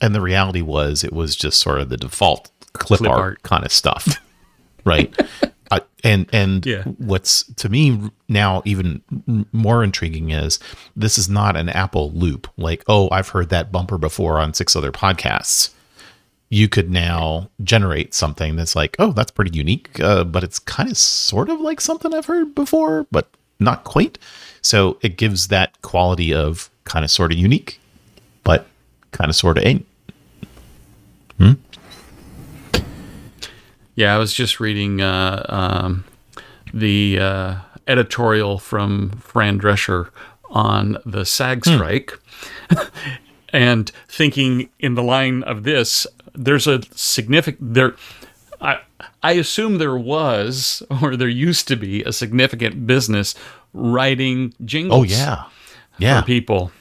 And 0.00 0.14
the 0.14 0.20
reality 0.20 0.62
was, 0.62 1.04
it 1.04 1.12
was 1.12 1.19
just 1.36 1.60
sort 1.60 1.80
of 1.80 1.88
the 1.88 1.96
default 1.96 2.50
clip, 2.72 2.98
Clip 2.98 3.10
art, 3.10 3.20
art. 3.20 3.42
kind 3.42 3.64
of 3.64 3.72
stuff, 3.72 4.16
right? 4.84 5.14
uh, 5.70 5.80
and 6.04 6.28
and 6.32 6.64
Yeah. 6.66 6.82
what's 6.84 7.44
to 7.54 7.68
me 7.68 8.10
now 8.28 8.62
even 8.64 9.02
more 9.52 9.84
intriguing 9.84 10.30
is 10.30 10.58
this 10.96 11.16
is 11.18 11.28
not 11.28 11.56
an 11.56 11.68
Apple 11.68 12.10
loop. 12.12 12.48
Like, 12.56 12.82
oh, 12.88 13.08
I've 13.10 13.28
heard 13.28 13.48
that 13.50 13.70
bumper 13.72 13.98
before 13.98 14.38
on 14.40 14.54
six 14.54 14.74
other 14.76 14.90
podcasts. 14.92 15.70
You 16.52 16.68
could 16.68 16.90
now 16.90 17.48
generate 17.62 18.12
something 18.14 18.56
that's 18.56 18.74
like, 18.74 18.96
oh, 18.98 19.12
that's 19.12 19.30
pretty 19.30 19.56
unique, 19.56 20.00
uh, 20.00 20.24
but 20.24 20.42
it's 20.42 20.58
kind 20.58 20.90
of 20.90 20.98
sort 20.98 21.48
of 21.48 21.60
like 21.60 21.80
something 21.80 22.12
I've 22.12 22.26
heard 22.26 22.56
before, 22.56 23.06
but 23.12 23.28
not 23.60 23.84
quite. 23.84 24.18
So 24.60 24.98
it 25.02 25.16
gives 25.16 25.46
that 25.48 25.80
quality 25.82 26.34
of 26.34 26.68
kind 26.84 27.04
of 27.04 27.10
sort 27.12 27.30
of 27.30 27.38
unique, 27.38 27.78
but 28.42 28.66
kind 29.12 29.28
of 29.30 29.36
sort 29.36 29.58
of 29.58 29.64
ain't. 29.64 29.86
Yeah, 33.94 34.14
I 34.14 34.18
was 34.18 34.32
just 34.32 34.60
reading 34.60 35.00
uh, 35.00 35.44
um, 35.48 36.04
the 36.72 37.18
uh, 37.20 37.54
editorial 37.86 38.58
from 38.58 39.10
Fran 39.20 39.60
Drescher 39.60 40.10
on 40.50 40.96
the 41.04 41.24
SAG 41.24 41.66
strike 41.66 42.18
and 43.50 43.90
thinking 44.08 44.70
in 44.78 44.94
the 44.94 45.02
line 45.02 45.42
of 45.42 45.64
this, 45.64 46.06
there's 46.34 46.66
a 46.66 46.80
significant 46.94 47.74
there. 47.74 47.94
I 48.60 48.80
I 49.22 49.32
assume 49.32 49.78
there 49.78 49.98
was 49.98 50.82
or 51.02 51.16
there 51.16 51.28
used 51.28 51.68
to 51.68 51.76
be 51.76 52.02
a 52.04 52.12
significant 52.12 52.86
business 52.86 53.34
writing 53.72 54.54
jingles 54.64 55.00
Oh 55.00 55.02
yeah, 55.02 55.44
yeah. 55.98 56.20
for 56.20 56.26
people. 56.26 56.72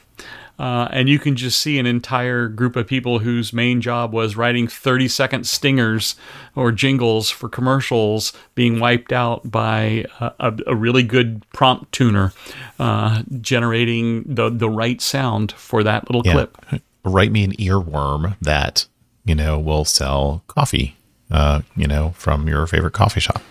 Uh, 0.59 0.89
and 0.91 1.07
you 1.07 1.17
can 1.17 1.37
just 1.37 1.57
see 1.61 1.79
an 1.79 1.85
entire 1.85 2.49
group 2.49 2.75
of 2.75 2.85
people 2.85 3.19
whose 3.19 3.53
main 3.53 3.79
job 3.79 4.11
was 4.11 4.35
writing 4.35 4.67
30 4.67 5.07
second 5.07 5.47
stingers 5.47 6.15
or 6.53 6.73
jingles 6.73 7.29
for 7.29 7.47
commercials 7.47 8.33
being 8.55 8.77
wiped 8.77 9.13
out 9.13 9.49
by 9.49 10.05
a, 10.19 10.53
a, 10.67 10.75
really 10.75 11.01
good 11.01 11.45
prompt 11.53 11.89
tuner 11.93 12.33
uh, 12.77 13.23
generating 13.39 14.23
the, 14.25 14.49
the 14.49 14.69
right 14.69 15.01
sound 15.01 15.53
for 15.53 15.81
that 15.81 16.09
little 16.09 16.23
Yeah. 16.25 16.33
clip. 16.33 16.81
Write 17.05 17.31
me 17.31 17.45
an 17.45 17.53
earworm 17.53 18.35
that, 18.41 18.85
you 19.23 19.35
know, 19.35 19.57
will 19.57 19.85
sell 19.85 20.43
coffee, 20.47 20.97
uh, 21.31 21.61
you 21.77 21.87
know, 21.87 22.09
from 22.17 22.49
your 22.49 22.67
favorite 22.67 22.91
coffee 22.93 23.21
shop. 23.21 23.41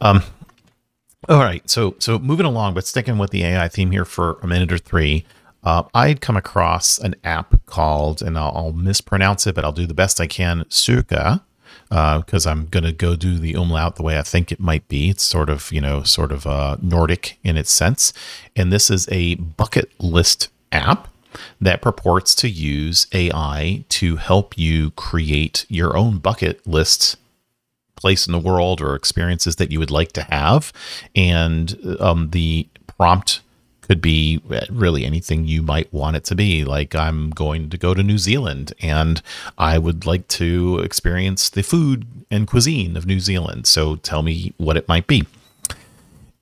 Um, 0.00 0.22
all 1.28 1.40
right. 1.40 1.68
So, 1.68 1.96
so 1.98 2.20
moving 2.20 2.46
along, 2.46 2.74
but 2.74 2.86
sticking 2.86 3.18
with 3.18 3.30
the 3.30 3.42
AI 3.44 3.66
theme 3.68 3.90
here 3.90 4.04
for 4.04 4.38
a 4.42 4.46
minute 4.46 4.72
or 4.72 4.78
three, 4.78 5.24
uh, 5.62 5.84
I'd 5.94 6.20
come 6.20 6.36
across 6.36 6.98
an 6.98 7.14
app 7.22 7.64
called, 7.66 8.22
and 8.22 8.36
I'll, 8.36 8.52
I'll 8.54 8.72
mispronounce 8.72 9.46
it, 9.46 9.54
but 9.54 9.64
I'll 9.64 9.72
do 9.72 9.86
the 9.86 9.94
best 9.94 10.20
I 10.20 10.26
can, 10.26 10.64
Suka, 10.68 11.44
because 11.88 12.46
I'm 12.46 12.66
going 12.66 12.84
to 12.84 12.92
go 12.92 13.14
do 13.16 13.38
the 13.38 13.54
umlaut 13.54 13.96
the 13.96 14.02
way 14.02 14.18
I 14.18 14.22
think 14.22 14.50
it 14.50 14.58
might 14.58 14.88
be. 14.88 15.10
It's 15.10 15.22
sort 15.22 15.48
of, 15.48 15.70
you 15.70 15.80
know, 15.80 16.02
sort 16.02 16.32
of 16.32 16.46
uh, 16.46 16.78
Nordic 16.82 17.38
in 17.44 17.56
its 17.56 17.70
sense. 17.70 18.12
And 18.56 18.72
this 18.72 18.90
is 18.90 19.08
a 19.12 19.36
bucket 19.36 19.90
list 20.00 20.48
app 20.72 21.08
that 21.60 21.80
purports 21.80 22.34
to 22.36 22.48
use 22.48 23.06
AI 23.12 23.84
to 23.88 24.16
help 24.16 24.58
you 24.58 24.90
create 24.92 25.64
your 25.68 25.96
own 25.96 26.18
bucket 26.18 26.66
lists 26.66 27.16
place 27.96 28.26
in 28.26 28.32
the 28.32 28.38
world 28.38 28.80
or 28.80 28.96
experiences 28.96 29.56
that 29.56 29.70
you 29.70 29.78
would 29.78 29.90
like 29.90 30.12
to 30.12 30.22
have. 30.22 30.72
And 31.14 31.96
um, 32.00 32.30
the 32.30 32.66
prompt 32.86 33.40
could 33.82 34.00
be 34.00 34.40
really 34.70 35.04
anything 35.04 35.44
you 35.44 35.60
might 35.60 35.92
want 35.92 36.16
it 36.16 36.24
to 36.24 36.34
be. 36.34 36.64
Like, 36.64 36.94
I'm 36.94 37.30
going 37.30 37.68
to 37.70 37.76
go 37.76 37.94
to 37.94 38.02
New 38.02 38.18
Zealand 38.18 38.72
and 38.80 39.20
I 39.58 39.76
would 39.78 40.06
like 40.06 40.26
to 40.28 40.78
experience 40.78 41.50
the 41.50 41.62
food 41.62 42.06
and 42.30 42.46
cuisine 42.46 42.96
of 42.96 43.06
New 43.06 43.20
Zealand. 43.20 43.66
So 43.66 43.96
tell 43.96 44.22
me 44.22 44.54
what 44.56 44.76
it 44.76 44.88
might 44.88 45.06
be. 45.06 45.26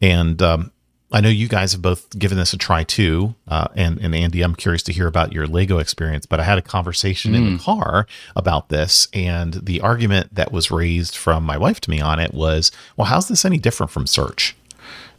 And 0.00 0.40
um, 0.40 0.70
I 1.12 1.20
know 1.20 1.28
you 1.28 1.48
guys 1.48 1.72
have 1.72 1.82
both 1.82 2.16
given 2.18 2.38
this 2.38 2.52
a 2.52 2.58
try 2.58 2.84
too. 2.84 3.34
Uh, 3.48 3.68
and, 3.74 3.98
and 3.98 4.14
Andy, 4.14 4.42
I'm 4.42 4.54
curious 4.54 4.82
to 4.84 4.92
hear 4.92 5.06
about 5.06 5.32
your 5.32 5.46
Lego 5.46 5.78
experience, 5.78 6.26
but 6.26 6.40
I 6.40 6.44
had 6.44 6.58
a 6.58 6.62
conversation 6.62 7.34
in 7.34 7.54
the 7.54 7.62
car 7.62 8.06
about 8.36 8.68
this. 8.68 9.08
And 9.12 9.54
the 9.54 9.80
argument 9.80 10.34
that 10.34 10.52
was 10.52 10.70
raised 10.70 11.16
from 11.16 11.42
my 11.42 11.58
wife 11.58 11.80
to 11.80 11.90
me 11.90 12.00
on 12.00 12.20
it 12.20 12.32
was, 12.32 12.70
well, 12.96 13.06
how's 13.06 13.28
this 13.28 13.44
any 13.44 13.58
different 13.58 13.90
from 13.90 14.06
search? 14.06 14.54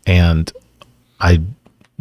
And 0.08 0.52
I 1.20 1.42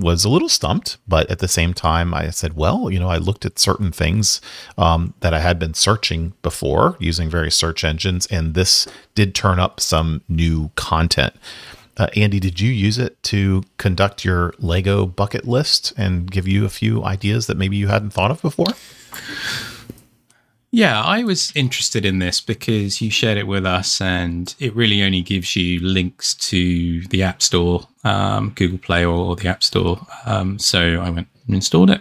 was 0.01 0.25
a 0.25 0.29
little 0.29 0.49
stumped, 0.49 0.99
but 1.07 1.31
at 1.31 1.39
the 1.39 1.49
same 1.49 1.75
time, 1.75 2.13
I 2.13 2.31
said, 2.31 2.57
well, 2.57 2.91
you 2.91 2.99
know, 2.99 3.09
I 3.09 3.19
looked 3.19 3.45
at 3.45 3.59
certain 3.59 3.93
things 3.93 4.41
um, 4.77 5.15
that 5.21 5.35
I 5.35 5.41
had 5.41 5.59
been 5.59 5.75
searching 5.75 6.33
before 6.43 6.97
using 6.99 7.31
various 7.31 7.57
search 7.57 7.85
engines, 7.85 8.27
and 8.27 8.55
this 8.55 8.87
did 9.15 9.35
turn 9.35 9.61
up 9.61 9.81
some 9.81 10.23
new 10.29 10.71
content. 10.75 11.35
Uh, 11.97 12.09
Andy, 12.17 12.41
did 12.41 12.61
you 12.61 12.71
use 12.71 12.99
it 12.99 13.23
to 13.25 13.63
conduct 13.77 14.25
your 14.25 14.55
Lego 14.59 15.05
bucket 15.07 15.47
list 15.47 15.93
and 15.97 16.31
give 16.31 16.49
you 16.49 16.65
a 16.65 16.71
few 16.71 17.05
ideas 17.05 17.47
that 17.47 17.59
maybe 17.59 17.77
you 17.77 17.89
hadn't 17.89 18.11
thought 18.11 18.31
of 18.31 18.41
before? 18.41 18.73
Yeah, 20.73 21.03
I 21.03 21.25
was 21.25 21.53
interested 21.57 22.05
in 22.05 22.21
this 22.21 22.41
because 22.41 23.03
you 23.03 23.11
shared 23.11 23.39
it 23.39 23.47
with 23.47 23.67
us, 23.67 24.01
and 24.01 24.55
it 24.61 24.75
really 24.75 25.03
only 25.03 25.21
gives 25.21 25.57
you 25.57 25.81
links 25.81 26.33
to 26.35 27.03
the 27.09 27.25
App 27.25 27.43
Store, 27.43 27.89
um, 28.05 28.51
Google 28.55 28.79
Play, 28.79 29.05
or, 29.05 29.37
the 29.37 29.49
App 29.49 29.63
Store. 29.63 30.05
Um, 30.27 30.59
so 30.59 31.01
I 31.01 31.11
went 31.11 31.29
and 31.47 31.55
installed 31.55 31.91
it, 31.91 32.01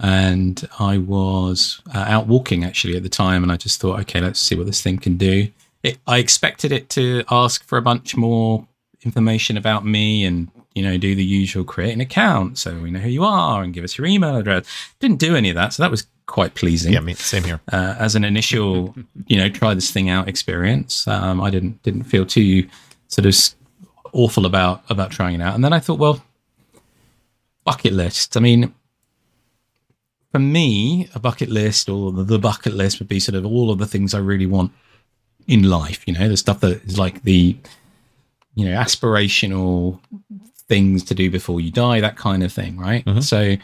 and 0.00 0.68
I 0.78 0.98
was 0.98 1.80
uh, 1.94 2.04
out 2.06 2.26
walking 2.26 2.64
actually 2.64 2.96
at 2.96 3.02
the 3.02 3.08
time, 3.08 3.42
and 3.42 3.52
I 3.52 3.56
just 3.56 3.80
thought, 3.80 4.00
okay, 4.00 4.20
let's 4.20 4.40
see 4.40 4.54
what 4.54 4.66
this 4.66 4.82
thing 4.82 4.98
can 4.98 5.16
do. 5.16 5.48
It, 5.82 5.98
I 6.06 6.18
expected 6.18 6.72
it 6.72 6.88
to 6.90 7.24
ask 7.30 7.64
for 7.64 7.78
a 7.78 7.82
bunch 7.82 8.16
more 8.16 8.66
information 9.02 9.56
about 9.58 9.84
me 9.84 10.24
and 10.24 10.48
you 10.74 10.82
know 10.82 10.96
do 10.96 11.14
the 11.14 11.22
usual 11.24 11.62
create 11.62 11.92
an 11.92 12.00
account 12.00 12.56
so 12.56 12.74
we 12.80 12.90
know 12.90 12.98
who 12.98 13.10
you 13.10 13.22
are 13.22 13.62
and 13.62 13.74
give 13.74 13.84
us 13.84 13.98
your 13.98 14.06
email 14.06 14.34
address 14.34 14.64
didn't 14.98 15.18
do 15.18 15.36
any 15.36 15.50
of 15.50 15.54
that 15.54 15.74
so 15.74 15.82
that 15.82 15.90
was 15.90 16.06
quite 16.24 16.54
pleasing 16.54 16.94
Yeah, 16.94 17.00
I 17.00 17.02
mean, 17.02 17.14
same 17.16 17.44
here. 17.44 17.60
uh, 17.70 17.96
as 17.98 18.14
an 18.16 18.24
initial, 18.24 18.94
you 19.26 19.36
know, 19.36 19.50
try 19.50 19.74
this 19.74 19.90
thing 19.90 20.08
out 20.08 20.26
experience. 20.26 21.06
Um, 21.06 21.38
I 21.42 21.50
didn't 21.50 21.82
didn't 21.82 22.04
feel 22.04 22.24
too 22.24 22.66
sort 23.08 23.26
of 23.26 23.34
awful 24.14 24.46
about 24.46 24.82
about 24.88 25.10
trying 25.10 25.40
it 25.40 25.42
out, 25.42 25.54
and 25.54 25.64
then 25.64 25.72
I 25.72 25.80
thought, 25.80 25.98
well, 25.98 26.24
bucket 27.64 27.92
list. 27.92 28.36
I 28.36 28.40
mean, 28.40 28.74
for 30.32 30.38
me, 30.38 31.08
a 31.14 31.18
bucket 31.18 31.50
list 31.50 31.88
or 31.88 32.12
the, 32.12 32.24
the 32.24 32.38
bucket 32.38 32.74
list 32.74 32.98
would 32.98 33.08
be 33.08 33.20
sort 33.20 33.36
of 33.36 33.44
all 33.44 33.70
of 33.70 33.78
the 33.78 33.86
things 33.86 34.14
I 34.14 34.18
really 34.18 34.46
want 34.46 34.72
in 35.46 35.64
life. 35.64 36.06
You 36.06 36.14
know, 36.14 36.28
the 36.28 36.36
stuff 36.36 36.60
that 36.60 36.82
is 36.84 36.98
like 36.98 37.22
the, 37.22 37.56
you 38.54 38.64
know, 38.64 38.76
aspirational 38.76 40.00
things 40.68 41.04
to 41.04 41.14
do 41.14 41.30
before 41.30 41.60
you 41.60 41.70
die, 41.70 42.00
that 42.00 42.16
kind 42.16 42.42
of 42.42 42.52
thing, 42.52 42.78
right? 42.78 43.04
Mm-hmm. 43.04 43.20
So 43.20 43.56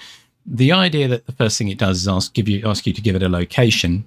the 0.46 0.72
idea 0.72 1.08
that 1.08 1.26
the 1.26 1.32
first 1.32 1.58
thing 1.58 1.68
it 1.68 1.78
does 1.78 2.02
is 2.02 2.08
ask 2.08 2.32
give 2.34 2.48
you 2.48 2.68
ask 2.68 2.86
you 2.86 2.92
to 2.92 3.00
give 3.00 3.16
it 3.16 3.22
a 3.22 3.28
location 3.28 4.04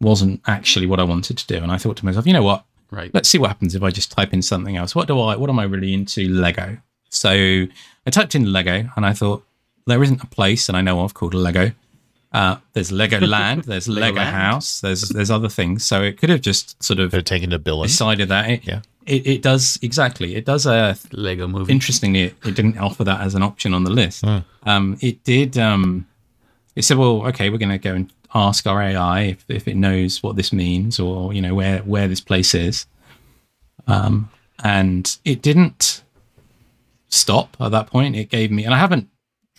wasn't 0.00 0.40
actually 0.46 0.86
what 0.86 1.00
I 1.00 1.04
wanted 1.04 1.38
to 1.38 1.46
do. 1.46 1.56
And 1.56 1.70
I 1.70 1.78
thought 1.78 1.96
to 1.98 2.04
myself, 2.04 2.26
you 2.26 2.32
know 2.32 2.42
what? 2.42 2.64
Right. 2.92 3.10
Let's 3.12 3.28
see 3.28 3.38
what 3.38 3.48
happens 3.48 3.74
if 3.74 3.82
I 3.82 3.90
just 3.90 4.12
type 4.12 4.32
in 4.32 4.42
something 4.42 4.76
else. 4.76 4.94
What 4.94 5.08
do 5.08 5.18
I 5.18 5.34
what 5.36 5.50
am 5.50 5.58
I 5.58 5.64
really 5.64 5.92
into? 5.94 6.28
Lego. 6.28 6.76
So 7.08 7.30
I 7.30 8.10
typed 8.10 8.34
in 8.34 8.52
Lego 8.52 8.88
and 8.96 9.04
I 9.06 9.12
thought 9.14 9.44
there 9.86 10.02
isn't 10.02 10.22
a 10.22 10.26
place 10.26 10.66
that 10.66 10.76
I 10.76 10.82
know 10.82 11.00
of 11.00 11.14
called 11.14 11.34
Lego. 11.34 11.72
Uh, 12.32 12.56
there's 12.74 12.92
Lego 12.92 13.18
Land, 13.26 13.64
there's 13.64 13.88
Lego 13.88 14.18
Legoland. 14.20 14.30
House, 14.30 14.80
there's 14.80 15.08
there's 15.08 15.30
other 15.30 15.48
things. 15.48 15.84
So 15.84 16.02
it 16.02 16.18
could 16.18 16.30
have 16.30 16.40
just 16.42 16.82
sort 16.82 17.00
of 17.00 17.10
They're 17.10 17.22
taking 17.22 17.52
a 17.52 17.58
billion. 17.58 17.86
decided 17.86 18.28
that 18.28 18.48
it, 18.50 18.66
Yeah. 18.66 18.82
it, 19.06 19.26
it 19.26 19.42
does 19.42 19.78
exactly. 19.82 20.36
It 20.36 20.44
does 20.44 20.64
a 20.66 20.96
Lego 21.12 21.48
movie. 21.48 21.72
interestingly, 21.72 22.22
it, 22.24 22.34
it 22.44 22.54
didn't 22.54 22.78
offer 22.78 23.04
that 23.04 23.20
as 23.22 23.34
an 23.34 23.42
option 23.42 23.74
on 23.74 23.84
the 23.84 23.90
list. 23.90 24.24
Um, 24.64 24.96
it 25.00 25.24
did. 25.24 25.58
Um, 25.58 26.06
it 26.76 26.84
said, 26.84 26.96
"Well, 26.96 27.26
okay, 27.28 27.50
we're 27.50 27.58
going 27.58 27.68
to 27.68 27.78
go 27.78 27.94
and 27.94 28.10
ask 28.34 28.66
our 28.66 28.82
AI 28.82 29.22
if, 29.22 29.44
if 29.48 29.68
it 29.68 29.76
knows 29.76 30.22
what 30.22 30.36
this 30.36 30.52
means, 30.52 30.98
or 30.98 31.32
you 31.32 31.42
know 31.42 31.54
where 31.54 31.78
where 31.80 32.08
this 32.08 32.20
place 32.20 32.54
is." 32.54 32.86
Um, 33.86 34.30
and 34.62 35.16
it 35.24 35.42
didn't 35.42 36.02
stop 37.08 37.56
at 37.60 37.70
that 37.72 37.88
point. 37.88 38.16
It 38.16 38.30
gave 38.30 38.50
me, 38.50 38.64
and 38.64 38.74
I 38.74 38.78
haven't 38.78 39.08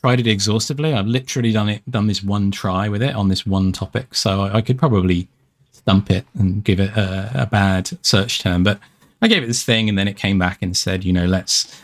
tried 0.04 0.20
it 0.20 0.28
exhaustively. 0.28 0.94
I've 0.94 1.08
literally 1.08 1.52
done 1.52 1.70
it, 1.70 1.90
done 1.90 2.08
this 2.08 2.24
one 2.24 2.52
try 2.52 2.90
with 2.90 3.02
it 3.02 3.16
on 3.16 3.30
this 3.30 3.46
one 3.46 3.72
topic. 3.72 4.16
So 4.16 4.42
I, 4.42 4.58
I 4.58 4.62
could 4.62 4.78
probably 4.78 5.28
stump 5.72 6.10
it 6.12 6.26
and 6.38 6.64
give 6.64 6.80
it 6.80 6.92
a, 6.96 7.44
a, 7.44 7.46
bad 7.46 7.90
search 8.02 8.40
term. 8.40 8.64
But 8.64 8.80
I 9.22 9.28
gave 9.28 9.44
it 9.44 9.48
this 9.48 9.64
thing, 9.64 9.90
and 9.90 9.98
then 9.98 10.08
it 10.08 10.18
came 10.18 10.40
back 10.40 10.62
and 10.62 10.76
said, 10.76 11.04
you 11.04 11.14
know, 11.14 11.26
let's, 11.26 11.82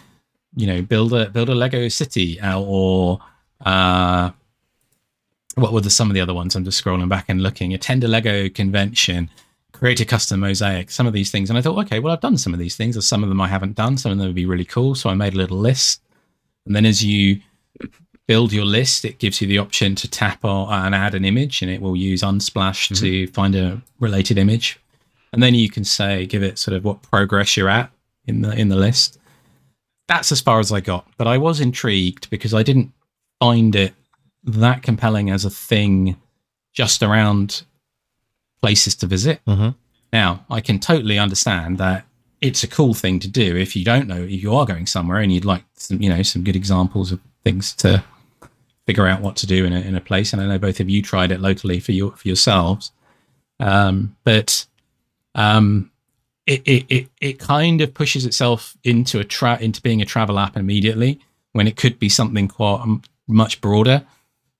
you 0.56 0.68
know, 0.68 0.82
build 0.82 1.14
a 1.14 1.30
build 1.30 1.50
a 1.50 1.56
Lego 1.56 1.88
city, 1.88 2.40
or 2.42 3.20
uh, 3.66 4.32
what 5.60 5.74
were 5.74 5.82
the, 5.82 5.90
some 5.90 6.10
of 6.10 6.14
the 6.14 6.22
other 6.22 6.34
ones? 6.34 6.56
I'm 6.56 6.64
just 6.64 6.84
scrolling 6.84 7.10
back 7.10 7.26
and 7.28 7.42
looking. 7.42 7.74
Attend 7.74 8.04
a 8.04 8.08
Lego 8.08 8.50
convention, 8.50 9.30
create 9.72 10.00
a 10.00 10.06
custom 10.06 10.40
mosaic, 10.40 10.92
some 10.92 11.08
of 11.08 11.14
these 11.14 11.32
things. 11.32 11.50
And 11.50 11.58
I 11.58 11.62
thought, 11.62 11.78
okay, 11.86 12.00
well, 12.00 12.14
I've 12.14 12.22
done 12.22 12.38
some 12.38 12.54
of 12.54 12.60
these 12.60 12.76
things. 12.76 12.98
or 12.98 13.02
Some 13.02 13.24
of 13.24 13.30
them 13.30 13.42
I 13.42 13.48
haven't 13.48 13.76
done. 13.76 13.98
Some 13.98 14.12
of 14.12 14.18
them 14.18 14.28
would 14.28 14.36
be 14.36 14.46
really 14.46 14.66
cool. 14.66 14.96
So 14.96 15.10
I 15.10 15.14
made 15.14 15.34
a 15.34 15.38
little 15.38 15.58
list. 15.58 16.02
And 16.66 16.76
then 16.76 16.86
as 16.86 17.04
you 17.04 17.42
build 18.28 18.54
your 18.54 18.66
list, 18.66 19.06
it 19.06 19.18
gives 19.18 19.42
you 19.42 19.48
the 19.48 19.58
option 19.58 19.96
to 19.96 20.08
tap 20.08 20.46
or, 20.46 20.72
and 20.72 20.94
add 20.94 21.16
an 21.16 21.26
image, 21.26 21.64
and 21.64 21.72
it 21.72 21.82
will 21.82 21.96
use 21.96 22.22
Unsplash 22.22 22.92
mm-hmm. 22.92 23.04
to 23.04 23.28
find 23.28 23.56
a 23.56 23.82
related 24.00 24.38
image. 24.38 24.80
And 25.34 25.42
then 25.42 25.56
you 25.56 25.70
can 25.70 25.84
say, 25.84 26.28
give 26.28 26.44
it 26.44 26.60
sort 26.60 26.78
of 26.78 26.86
what 26.86 27.02
progress 27.02 27.58
you're 27.58 27.70
at 27.70 27.92
in 28.28 28.42
the 28.42 28.52
in 28.52 28.70
the 28.70 28.76
list. 28.76 29.20
That's 30.08 30.32
as 30.32 30.42
far 30.42 30.60
as 30.60 30.72
I 30.72 30.80
got. 30.80 31.08
But 31.18 31.28
I 31.28 31.38
was 31.38 31.60
intrigued 31.60 32.30
because 32.30 32.54
I 32.54 32.64
didn't 32.64 32.92
find 33.40 33.76
it 33.76 33.94
that 34.44 34.84
compelling 34.84 35.30
as 35.30 35.46
a 35.46 35.50
thing 35.50 36.18
just 36.74 37.04
around 37.04 37.64
places 38.62 38.96
to 38.96 39.08
visit. 39.08 39.42
Mm-hmm. 39.46 39.70
Now, 40.12 40.46
I 40.50 40.62
can 40.62 40.80
totally 40.80 41.20
understand 41.20 41.78
that 41.78 42.06
it's 42.42 42.64
a 42.64 42.68
cool 42.68 42.94
thing 42.94 43.20
to 43.20 43.28
do 43.28 43.56
if 43.56 43.76
you 43.76 43.84
don't 43.84 44.08
know 44.08 44.24
if 44.24 44.32
you 44.32 44.56
are 44.56 44.66
going 44.66 44.86
somewhere 44.86 45.20
and 45.20 45.32
you'd 45.32 45.46
like 45.46 45.64
some, 45.76 46.02
you 46.02 46.10
know, 46.10 46.24
some 46.24 46.44
good 46.44 46.56
examples 46.56 47.12
of 47.12 47.20
things 47.44 47.74
to 47.76 48.04
figure 48.86 49.08
out 49.08 49.22
what 49.22 49.36
to 49.36 49.46
do 49.46 49.66
in 49.66 49.74
a, 49.74 49.82
in 49.82 49.96
a 49.96 50.02
place. 50.02 50.34
And 50.34 50.42
I 50.42 50.48
know 50.48 50.58
both 50.58 50.80
of 50.80 50.90
you 50.90 51.02
tried 51.02 51.32
it 51.32 51.42
locally 51.42 51.80
for 51.80 51.92
your 51.92 52.12
for 52.14 52.28
yourselves, 52.28 52.92
um, 53.60 54.16
but 54.24 54.66
um, 55.36 55.92
it, 56.48 56.62
it, 56.66 56.86
it 56.90 57.10
it 57.22 57.40
kind 57.40 57.82
of 57.82 57.94
pushes 57.94 58.26
itself 58.26 58.76
into 58.84 59.20
a 59.20 59.24
tra- 59.24 59.60
into 59.60 59.82
being 59.82 60.02
a 60.02 60.06
travel 60.06 60.40
app 60.40 60.58
immediately 60.58 61.20
when 61.52 61.68
it 61.68 61.76
could 61.76 62.00
be 62.00 62.10
something 62.10 62.48
quite 62.48 62.84
much 63.28 63.62
broader 63.62 64.06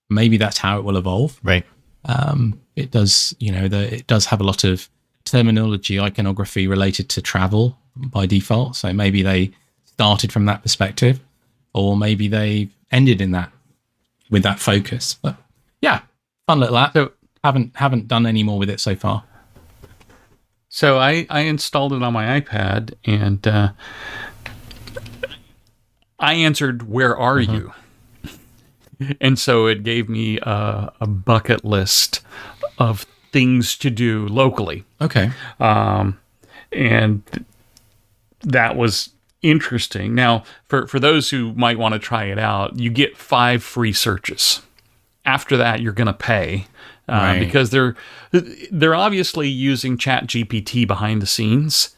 maybe 0.10 0.38
that's 0.38 0.58
how 0.58 0.78
it 0.80 0.84
will 0.84 0.98
evolve. 0.98 1.40
Right. 1.44 1.66
Um, 2.06 2.60
it 2.76 2.92
does, 2.92 3.36
you 3.40 3.52
know, 3.52 3.68
the, 3.68 3.96
it 3.96 4.08
does 4.08 4.26
have 4.28 4.42
a 4.42 4.44
lot 4.44 4.64
of 4.64 4.90
terminology, 5.26 6.00
iconography 6.00 6.68
related 6.68 7.10
to 7.10 7.22
travel 7.22 7.78
by 7.96 8.26
default. 8.26 8.76
So 8.76 8.94
maybe 8.94 9.22
they 9.22 9.52
started 9.86 10.32
from 10.32 10.46
that 10.46 10.62
perspective, 10.64 11.20
or 11.74 11.98
maybe 11.98 12.28
they 12.28 12.70
ended 12.92 13.22
in 13.22 13.32
that 13.32 13.52
with 14.30 14.44
that 14.44 14.60
focus. 14.60 15.16
But 15.22 15.36
yeah, 15.82 16.02
fun 16.48 16.60
little 16.60 16.78
app. 16.78 16.94
So, 16.94 17.12
haven't 17.44 17.76
haven't 17.76 18.08
done 18.08 18.26
any 18.26 18.44
more 18.44 18.60
with 18.60 18.70
it 18.70 18.80
so 18.80 18.96
far. 18.96 19.24
So 20.70 21.00
I 21.00 21.26
I 21.30 21.42
installed 21.42 21.94
it 21.94 22.04
on 22.04 22.14
my 22.14 22.40
iPad 22.40 22.94
and 23.06 23.46
uh, 23.48 23.72
I 26.20 26.34
answered, 26.34 26.88
"Where 26.90 27.18
are 27.18 27.38
mm-hmm. 27.38 27.54
you?" 27.54 27.74
And 29.22 29.40
so 29.40 29.66
it 29.66 29.84
gave 29.84 30.10
me 30.10 30.40
a, 30.40 30.92
a, 31.00 31.08
bucket 31.08 31.64
list 31.64 32.22
of 32.78 33.06
things 33.32 33.78
to 33.78 33.90
do 33.90 34.28
locally. 34.28 34.84
Okay. 35.00 35.32
Um, 35.60 36.20
and 36.72 37.24
that 38.42 38.76
was 38.76 39.12
interesting. 39.42 40.16
Now, 40.16 40.44
for, 40.68 40.88
for 40.88 41.00
those 41.00 41.30
who 41.30 41.54
might 41.54 41.78
want 41.78 41.94
to 41.94 42.00
try 42.00 42.26
it 42.26 42.38
out, 42.38 42.78
you 42.78 42.90
get 42.90 43.18
five 43.18 43.64
free 43.64 43.94
searches. 43.94 44.62
After 45.26 45.56
that, 45.58 45.82
you're 45.82 45.94
going 45.94 46.08
to 46.08 46.14
pay 46.14 46.68
uh, 47.08 47.14
right. 47.14 47.40
because 47.40 47.72
they're 47.72 47.96
they're 48.32 48.96
obviously 48.96 49.48
using 49.48 49.98
ChatGPT 49.98 50.88
behind 50.88 51.22
the 51.22 51.28
scenes 51.28 51.96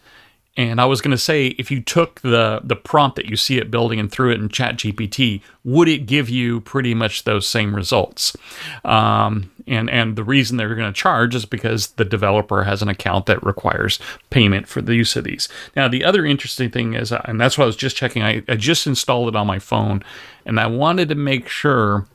and 0.58 0.82
I 0.82 0.86
was 0.86 1.00
going 1.00 1.12
to 1.12 1.18
say, 1.18 1.48
if 1.58 1.72
you 1.72 1.82
took 1.82 2.20
the 2.22 2.60
the 2.64 2.76
prompt 2.76 3.16
that 3.16 3.26
you 3.26 3.38
see 3.38 3.58
it 3.58 3.72
building 3.72 4.00
and 4.00 4.12
threw 4.12 4.32
it 4.32 4.40
in 4.40 4.50
ChatGPT, 4.50 5.42
would 5.64 5.88
it 5.88 6.00
give 6.00 6.30
you 6.30 6.60
pretty 6.62 6.94
much 6.94 7.24
those 7.24 7.48
same 7.48 7.74
results? 7.74 8.36
Um, 8.84 9.50
and 9.66 9.90
and 9.90 10.18
the 10.18 10.26
reason 10.26 10.58
they're 10.58 10.76
going 10.76 10.92
to 10.92 11.00
charge 11.00 11.36
is 11.36 11.46
because 11.46 11.92
the 11.92 12.04
developer 12.04 12.66
has 12.66 12.82
an 12.82 12.90
account 12.90 13.28
that 13.28 13.42
requires 13.44 13.98
payment 14.30 14.68
for 14.68 14.82
the 14.82 14.94
use 14.94 15.16
of 15.16 15.24
these. 15.24 15.48
Now, 15.76 15.88
the 15.88 16.04
other 16.04 16.26
interesting 16.26 16.70
thing 16.70 16.96
is, 16.96 17.14
and 17.14 17.40
that's 17.40 17.58
what 17.58 17.64
I 17.64 17.68
was 17.68 17.78
just 17.78 17.96
checking. 17.96 18.22
I, 18.22 18.44
I 18.50 18.56
just 18.58 18.86
installed 18.86 19.30
it 19.30 19.38
on 19.38 19.48
my 19.48 19.60
phone, 19.60 20.04
and 20.46 20.60
I 20.60 20.68
wanted 20.68 21.08
to 21.10 21.16
make 21.16 21.48
sure 21.48 22.08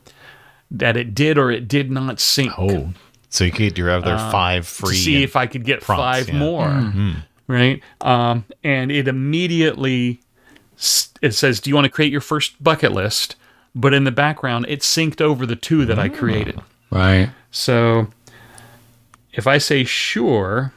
that 0.69 0.95
it 0.95 1.15
did 1.15 1.39
or 1.39 1.49
it 1.49 1.67
did 1.67 1.89
not 1.89 2.19
sync. 2.19 2.51
Oh, 2.59 2.93
so 3.29 3.45
you 3.45 3.51
could 3.51 3.79
your 3.79 3.89
other 3.89 4.13
uh, 4.13 4.31
five 4.31 4.67
free. 4.67 4.93
To 4.93 5.01
see 5.01 5.23
if 5.23 5.35
I 5.35 5.47
could 5.47 5.65
get 5.65 5.81
prompts, 5.81 6.03
five 6.03 6.29
yeah. 6.29 6.39
more. 6.39 6.67
Mm-hmm 6.67 7.19
right? 7.47 7.81
Um, 8.01 8.45
and 8.63 8.91
it 8.91 9.07
immediately 9.07 10.21
it 11.21 11.33
says, 11.33 11.59
"Do 11.59 11.69
you 11.69 11.75
want 11.75 11.85
to 11.85 11.91
create 11.91 12.11
your 12.11 12.21
first 12.21 12.61
bucket 12.63 12.91
list?" 12.91 13.35
But 13.73 13.93
in 13.93 14.03
the 14.03 14.11
background, 14.11 14.65
it 14.69 14.81
synced 14.81 15.21
over 15.21 15.45
the 15.45 15.55
two 15.55 15.85
that 15.85 15.99
I 15.99 16.09
created. 16.09 16.59
Right. 16.89 17.29
So 17.51 18.07
if 19.33 19.45
I 19.45 19.59
say 19.59 19.83
sure 19.83 20.73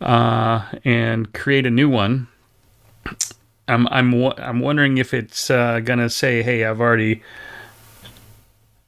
uh, 0.00 0.64
and 0.84 1.32
create 1.32 1.66
a 1.66 1.70
new 1.70 1.88
one, 1.88 2.28
I'm 3.68 3.86
I'm 3.88 4.14
I'm 4.38 4.60
wondering 4.60 4.98
if 4.98 5.12
it's 5.12 5.50
uh, 5.50 5.80
gonna 5.80 6.10
say, 6.10 6.42
"Hey, 6.42 6.64
I've 6.64 6.80
already." 6.80 7.22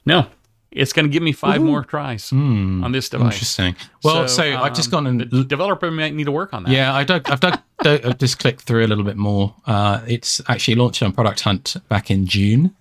No, 0.07 0.29
it's 0.71 0.93
going 0.93 1.07
to 1.07 1.11
give 1.11 1.23
me 1.23 1.33
5 1.33 1.61
Ooh. 1.61 1.65
more 1.65 1.85
tries 1.85 2.31
mm, 2.31 2.83
on 2.83 2.93
this 2.93 3.09
device. 3.09 3.35
Interesting. 3.35 3.77
Well, 4.05 4.29
so, 4.29 4.43
so 4.43 4.53
um, 4.55 4.63
I've 4.63 4.75
just 4.75 4.91
gone 4.91 5.07
and 5.07 5.21
the 5.21 5.45
developer 5.45 5.91
might 5.91 6.15
need 6.15 6.25
to 6.25 6.33
work 6.33 6.53
on 6.53 6.65
that. 6.65 6.73
Yeah, 6.73 6.95
I 6.95 7.05
don't, 7.05 7.29
I've 7.31 7.41
dug, 7.41 7.61
I've 7.85 8.19
just 8.19 8.39
clicked 8.39 8.63
through 8.63 8.85
a 8.85 8.89
little 8.89 9.05
bit 9.05 9.17
more. 9.17 9.55
Uh, 9.67 10.01
it's 10.07 10.41
actually 10.49 10.75
launched 10.75 11.03
on 11.03 11.13
Product 11.13 11.41
Hunt 11.41 11.77
back 11.89 12.11
in 12.11 12.27
June. 12.27 12.75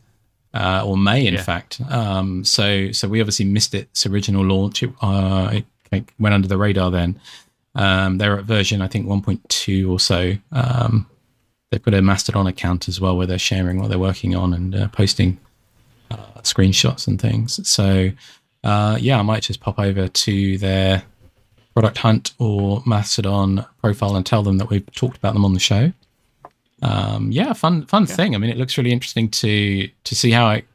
Uh, 0.53 0.81
or 0.83 0.97
May, 0.97 1.27
in 1.27 1.35
yeah. 1.35 1.43
fact. 1.43 1.79
Um, 1.87 2.43
so, 2.43 2.91
so 2.91 3.07
we 3.07 3.21
obviously 3.21 3.45
missed 3.45 3.75
its 3.75 4.07
original 4.07 4.43
launch. 4.43 4.81
It, 4.81 4.91
uh, 5.01 5.59
it 5.91 6.05
went 6.17 6.33
under 6.33 6.47
the 6.47 6.57
radar 6.57 6.89
then. 6.89 7.19
Um, 7.75 8.17
they're 8.17 8.39
at 8.39 8.45
version, 8.45 8.81
I 8.81 8.87
think, 8.87 9.05
1.2 9.05 9.87
or 9.87 9.99
so. 9.99 10.33
Um, 10.51 11.05
they've 11.69 11.83
got 11.83 11.93
a 11.93 12.01
Mastodon 12.01 12.47
account 12.47 12.87
as 12.87 12.99
well 12.99 13.15
where 13.15 13.27
they're 13.27 13.37
sharing 13.37 13.79
what 13.79 13.89
they're 13.89 13.99
working 13.99 14.35
on 14.35 14.53
and 14.53 14.73
uh, 14.73 14.87
posting 14.87 15.37
uh, 16.11 16.41
screenshots 16.41 17.07
and 17.07 17.19
things. 17.19 17.67
So, 17.67 18.11
uh, 18.63 18.97
yeah, 18.99 19.19
I 19.19 19.21
might 19.21 19.43
just 19.43 19.59
pop 19.59 19.79
over 19.79 20.07
to 20.07 20.57
their 20.57 21.03
product 21.73 21.99
hunt 21.99 22.33
or 22.39 22.81
Mastodon 22.85 23.65
profile 23.79 24.15
and 24.15 24.25
tell 24.25 24.43
them 24.43 24.57
that 24.57 24.69
we've 24.69 24.91
talked 24.93 25.17
about 25.17 25.33
them 25.33 25.45
on 25.45 25.53
the 25.53 25.59
show. 25.59 25.91
Um, 26.81 27.31
yeah, 27.31 27.53
fun 27.53 27.85
fun 27.85 28.05
yeah. 28.07 28.15
thing. 28.15 28.35
I 28.35 28.37
mean, 28.37 28.49
it 28.49 28.57
looks 28.57 28.77
really 28.77 28.91
interesting 28.91 29.29
to 29.29 29.87
to 29.87 30.15
see 30.15 30.31
how 30.31 30.49
it 30.51 30.65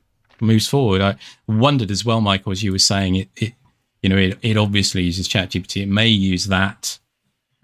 moves 0.40 0.68
forward. 0.68 1.00
I 1.00 1.16
wondered 1.46 1.90
as 1.90 2.04
well, 2.04 2.20
Michael, 2.20 2.52
as 2.52 2.62
you 2.62 2.72
were 2.72 2.78
saying, 2.78 3.16
it, 3.16 3.28
it 3.36 3.52
you 4.02 4.08
know, 4.08 4.16
it, 4.16 4.38
it 4.42 4.56
obviously 4.56 5.02
uses 5.02 5.28
ChatGPT. 5.28 5.82
It 5.82 5.86
may 5.86 6.08
use 6.08 6.46
that 6.46 6.98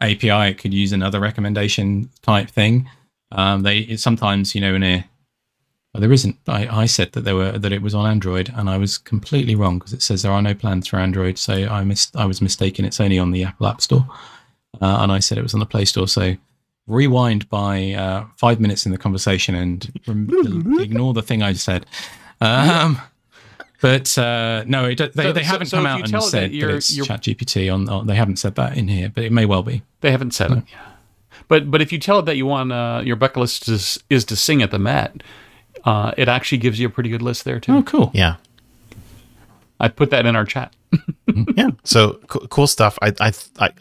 API. 0.01 0.51
It 0.51 0.59
could 0.59 0.73
use 0.73 0.93
another 0.93 1.21
recommendation 1.21 2.11
type 2.23 2.49
thing. 2.49 2.89
Um, 3.33 3.63
they 3.63 3.97
sometimes, 3.97 4.55
you 4.55 4.61
know, 4.61 4.75
in 4.75 4.83
a 4.83 5.05
there 5.99 6.13
isn't. 6.13 6.37
I, 6.47 6.83
I 6.83 6.87
said 6.87 7.13
that 7.13 7.23
there 7.23 7.37
were 7.37 7.59
that 7.59 7.73
it 7.73 7.83
was 7.83 7.95
on 7.95 8.07
Android, 8.07 8.53
and 8.55 8.69
I 8.69 8.79
was 8.79 8.99
completely 8.99 9.55
wrong 9.55 9.79
because 9.79 9.93
it 9.93 10.03
says 10.03 10.23
there 10.23 10.33
are 10.33 10.43
no 10.43 10.55
plans 10.55 10.89
for 10.89 10.99
Android. 10.99 11.39
So 11.39 11.55
I 11.55 11.85
missed. 11.85 12.17
I 12.17 12.25
was 12.27 12.41
mistaken. 12.41 12.85
It's 12.85 13.01
only 13.01 13.19
on 13.19 13.31
the 13.31 13.45
Apple 13.45 13.67
App 13.67 13.81
Store, 13.81 14.07
uh, 14.81 14.99
and 15.01 15.13
I 15.13 15.19
said 15.19 15.39
it 15.39 15.43
was 15.43 15.55
on 15.55 15.61
the 15.61 15.67
Play 15.67 15.85
Store. 15.85 16.09
So 16.09 16.37
rewind 16.87 17.49
by 17.51 17.93
uh, 17.93 18.25
five 18.37 18.61
minutes 18.61 18.87
in 18.87 18.93
the 18.93 18.99
conversation 18.99 19.55
and 19.55 19.85
ignore 20.81 21.13
the 21.13 21.23
thing 21.23 21.43
I 21.43 21.53
said. 21.53 21.87
Um, 22.41 23.01
but 23.81 24.17
uh, 24.19 24.65
no, 24.67 24.87
it, 24.87 24.99
they, 25.15 25.23
so, 25.23 25.33
they 25.33 25.45
haven't 25.45 25.67
so, 25.67 25.77
so 25.77 25.77
come 25.79 25.87
out 25.87 26.01
and 26.01 26.23
said 26.23 26.51
that, 26.51 26.61
that 26.61 26.75
it's 26.77 26.97
ChatGPT 26.97 27.73
on, 27.73 27.89
on. 27.89 28.07
They 28.07 28.17
haven't 28.17 28.39
said 28.39 28.57
that 28.57 28.77
in 28.77 28.89
here, 28.89 29.11
but 29.15 29.25
it 29.25 29.33
may 29.33 29.45
well 29.45 29.63
be. 29.63 29.83
They 30.01 30.11
haven't 30.11 30.33
said 30.33 30.51
no. 30.51 30.57
it. 30.59 30.65
But 31.47 31.71
but 31.71 31.81
if 31.81 31.93
you 31.93 31.99
tell 31.99 32.19
it 32.19 32.27
that 32.27 32.37
you 32.37 32.47
want 32.47 32.73
uh, 32.73 33.03
your 33.05 33.17
bucket 33.17 33.39
list 33.39 33.69
is, 33.69 34.03
is 34.11 34.25
to 34.27 34.37
sing 34.37 34.63
at 34.63 34.71
the 34.71 34.79
Met, 34.79 35.23
uh, 35.85 36.13
it 36.17 36.29
actually 36.29 36.59
gives 36.59 36.79
you 36.79 36.87
a 36.87 36.91
pretty 36.91 37.11
good 37.11 37.23
list 37.23 37.45
there 37.45 37.61
too. 37.61 37.77
Oh, 37.77 37.83
cool. 37.83 38.11
Yeah. 38.15 38.37
I 39.81 39.89
put 39.89 40.11
that 40.11 40.27
in 40.27 40.35
our 40.35 40.45
chat. 40.45 40.75
yeah. 41.55 41.71
So 41.85 42.15
co- 42.27 42.47
cool 42.49 42.67
stuff. 42.67 42.99
I, 43.03 43.13
I 43.21 43.33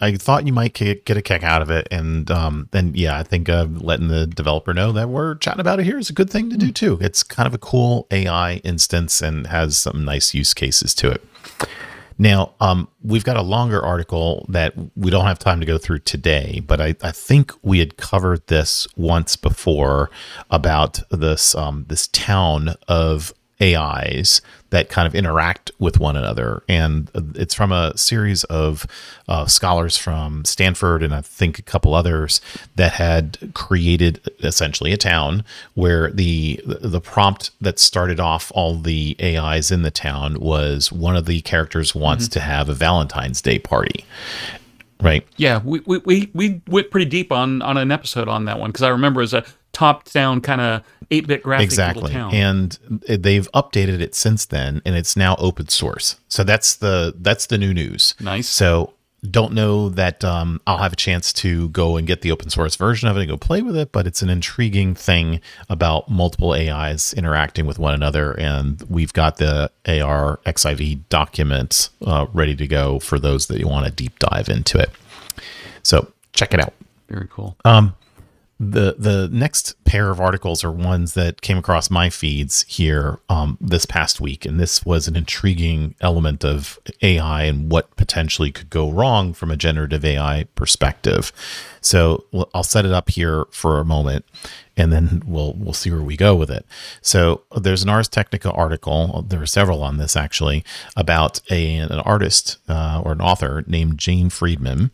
I 0.01 0.15
thought 0.15 0.45
you 0.45 0.53
might 0.53 0.73
get 0.73 1.09
a 1.09 1.21
kick 1.21 1.43
out 1.43 1.61
of 1.61 1.71
it, 1.71 1.87
and 1.89 2.29
um, 2.29 2.67
then 2.71 2.91
yeah, 2.93 3.17
I 3.17 3.23
think 3.23 3.49
uh, 3.49 3.65
letting 3.69 4.09
the 4.09 4.27
developer 4.27 4.73
know 4.73 4.91
that 4.91 5.09
we're 5.09 5.35
chatting 5.35 5.61
about 5.61 5.79
it 5.79 5.85
here 5.85 5.97
is 5.97 6.09
a 6.09 6.13
good 6.13 6.29
thing 6.29 6.49
to 6.49 6.57
do 6.57 6.71
too. 6.71 6.97
It's 7.01 7.23
kind 7.23 7.47
of 7.47 7.53
a 7.53 7.57
cool 7.57 8.07
AI 8.11 8.55
instance 8.57 9.21
and 9.21 9.47
has 9.47 9.77
some 9.77 10.05
nice 10.05 10.33
use 10.33 10.53
cases 10.53 10.93
to 10.95 11.09
it. 11.11 11.23
Now, 12.17 12.53
um, 12.59 12.87
we've 13.03 13.23
got 13.23 13.37
a 13.37 13.41
longer 13.41 13.83
article 13.83 14.45
that 14.49 14.73
we 14.95 15.11
don't 15.11 15.25
have 15.25 15.39
time 15.39 15.59
to 15.59 15.65
go 15.65 15.77
through 15.77 15.99
today, 15.99 16.61
but 16.65 16.81
I, 16.81 16.95
I 17.01 17.11
think 17.11 17.53
we 17.61 17.79
had 17.79 17.97
covered 17.97 18.45
this 18.47 18.87
once 18.95 19.35
before 19.35 20.09
about 20.49 20.99
this 21.11 21.53
um, 21.55 21.85
this 21.87 22.07
town 22.07 22.75
of 22.87 23.33
AIs 23.61 24.41
that 24.69 24.89
kind 24.89 25.07
of 25.07 25.15
interact 25.15 25.71
with 25.79 25.99
one 25.99 26.15
another. 26.15 26.61
And 26.67 27.09
it's 27.35 27.53
from 27.53 27.71
a 27.71 27.97
series 27.97 28.43
of 28.45 28.85
uh, 29.27 29.45
scholars 29.45 29.97
from 29.97 30.43
Stanford 30.45 31.01
and 31.03 31.15
I 31.15 31.21
think 31.21 31.57
a 31.57 31.61
couple 31.61 31.93
others 31.93 32.41
that 32.75 32.93
had 32.93 33.51
created 33.53 34.21
essentially 34.43 34.91
a 34.91 34.97
town 34.97 35.43
where 35.73 36.11
the 36.11 36.61
the 36.65 37.01
prompt 37.01 37.51
that 37.61 37.79
started 37.79 38.19
off 38.19 38.51
all 38.53 38.75
the 38.75 39.15
AIs 39.21 39.71
in 39.71 39.81
the 39.81 39.91
town 39.91 40.39
was 40.39 40.91
one 40.91 41.15
of 41.15 41.25
the 41.25 41.41
characters 41.41 41.95
wants 41.95 42.25
mm-hmm. 42.25 42.33
to 42.33 42.39
have 42.41 42.69
a 42.69 42.73
Valentine's 42.73 43.41
Day 43.41 43.59
party. 43.59 44.05
Right. 44.99 45.27
Yeah, 45.37 45.61
we, 45.63 45.81
we, 45.85 45.99
we, 45.99 46.31
we 46.33 46.61
went 46.67 46.89
pretty 46.89 47.05
deep 47.05 47.31
on, 47.31 47.61
on 47.61 47.77
an 47.77 47.91
episode 47.91 48.27
on 48.27 48.45
that 48.45 48.59
one 48.59 48.71
because 48.71 48.81
I 48.81 48.89
remember 48.89 49.21
as 49.21 49.31
a 49.31 49.45
top 49.71 50.05
down 50.05 50.41
kind 50.41 50.59
of 50.59 50.81
8 51.09 51.27
bit 51.27 51.43
graphic 51.43 51.65
exactly 51.65 52.13
and 52.13 52.77
they've 53.07 53.49
updated 53.53 54.01
it 54.01 54.15
since 54.15 54.45
then 54.45 54.81
and 54.85 54.95
it's 54.95 55.15
now 55.15 55.35
open 55.39 55.67
source 55.67 56.17
so 56.27 56.43
that's 56.43 56.75
the 56.75 57.13
that's 57.19 57.45
the 57.47 57.57
new 57.57 57.73
news 57.73 58.15
nice 58.19 58.47
so 58.47 58.93
don't 59.31 59.53
know 59.53 59.89
that 59.89 60.23
um, 60.23 60.61
I'll 60.67 60.77
have 60.77 60.93
a 60.93 60.97
chance 60.97 61.33
to 61.33 61.69
go 61.69 61.97
and 61.97 62.05
get 62.05 62.21
the 62.21 62.31
open 62.31 62.49
source 62.49 62.75
version 62.75 63.07
of 63.09 63.17
it 63.17 63.21
and 63.21 63.29
go 63.29 63.37
play 63.37 63.61
with 63.61 63.75
it, 63.75 63.91
but 63.91 64.05
it's 64.05 64.21
an 64.21 64.29
intriguing 64.29 64.93
thing 64.93 65.41
about 65.69 66.09
multiple 66.09 66.53
AIs 66.53 67.13
interacting 67.13 67.65
with 67.65 67.79
one 67.79 67.93
another. 67.93 68.33
And 68.39 68.81
we've 68.89 69.13
got 69.13 69.37
the 69.37 69.71
arXiv 69.85 71.01
documents 71.09 71.89
uh, 72.05 72.27
ready 72.31 72.55
to 72.55 72.67
go 72.67 72.99
for 72.99 73.17
those 73.17 73.47
that 73.47 73.59
you 73.59 73.67
want 73.67 73.85
to 73.85 73.91
deep 73.91 74.17
dive 74.19 74.49
into 74.49 74.77
it. 74.77 74.91
So 75.83 76.11
check 76.33 76.53
it 76.53 76.59
out. 76.59 76.73
Very 77.09 77.27
cool. 77.29 77.55
Um, 77.65 77.95
the 78.59 78.95
the 78.97 79.29
next 79.31 79.81
pair 79.83 80.09
of 80.09 80.19
articles 80.19 80.63
are 80.63 80.71
ones 80.71 81.13
that 81.13 81.41
came 81.41 81.57
across 81.57 81.91
my 81.91 82.09
feeds 82.09 82.65
here 82.67 83.19
um, 83.29 83.57
this 83.61 83.85
past 83.85 84.19
week, 84.19 84.45
and 84.45 84.59
this 84.59 84.83
was 84.83 85.07
an 85.07 85.15
intriguing 85.15 85.93
element 86.01 86.43
of 86.43 86.79
AI 87.01 87.43
and 87.43 87.71
what 87.71 87.95
potentially 87.97 88.51
could 88.51 88.69
go 88.69 88.89
wrong 88.89 89.33
from 89.33 89.51
a 89.51 89.57
generative 89.57 90.03
AI 90.03 90.45
perspective. 90.55 91.31
So 91.81 92.25
I'll 92.53 92.63
set 92.63 92.85
it 92.85 92.91
up 92.91 93.09
here 93.11 93.45
for 93.51 93.79
a 93.79 93.85
moment, 93.85 94.25
and 94.77 94.93
then 94.93 95.23
we'll 95.25 95.53
we'll 95.53 95.73
see 95.73 95.91
where 95.91 96.01
we 96.01 96.15
go 96.15 96.35
with 96.35 96.51
it. 96.51 96.65
So 97.01 97.41
there's 97.59 97.83
an 97.83 97.89
Ars 97.89 98.07
Technica 98.07 98.51
article. 98.51 99.25
There 99.27 99.41
are 99.41 99.47
several 99.47 99.83
on 99.83 99.97
this 99.97 100.15
actually 100.15 100.63
about 100.95 101.41
a, 101.49 101.77
an 101.77 101.91
artist 101.91 102.57
uh, 102.69 103.01
or 103.03 103.11
an 103.11 103.21
author 103.21 103.63
named 103.67 103.97
Jane 103.97 104.29
Friedman 104.29 104.91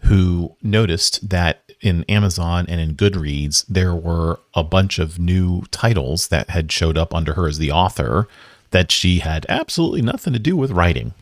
who 0.00 0.56
noticed 0.62 1.28
that 1.28 1.62
in 1.82 2.04
Amazon 2.04 2.64
and 2.68 2.80
in 2.80 2.94
Goodreads, 2.96 3.64
there 3.68 3.94
were 3.94 4.40
a 4.54 4.64
bunch 4.64 4.98
of 4.98 5.18
new 5.18 5.62
titles 5.70 6.28
that 6.28 6.50
had 6.50 6.72
showed 6.72 6.96
up 6.96 7.14
under 7.14 7.34
her 7.34 7.46
as 7.46 7.58
the 7.58 7.70
author 7.70 8.26
that 8.70 8.90
she 8.90 9.18
had 9.18 9.46
absolutely 9.48 10.02
nothing 10.02 10.32
to 10.32 10.38
do 10.38 10.56
with 10.56 10.70
writing. 10.70 11.12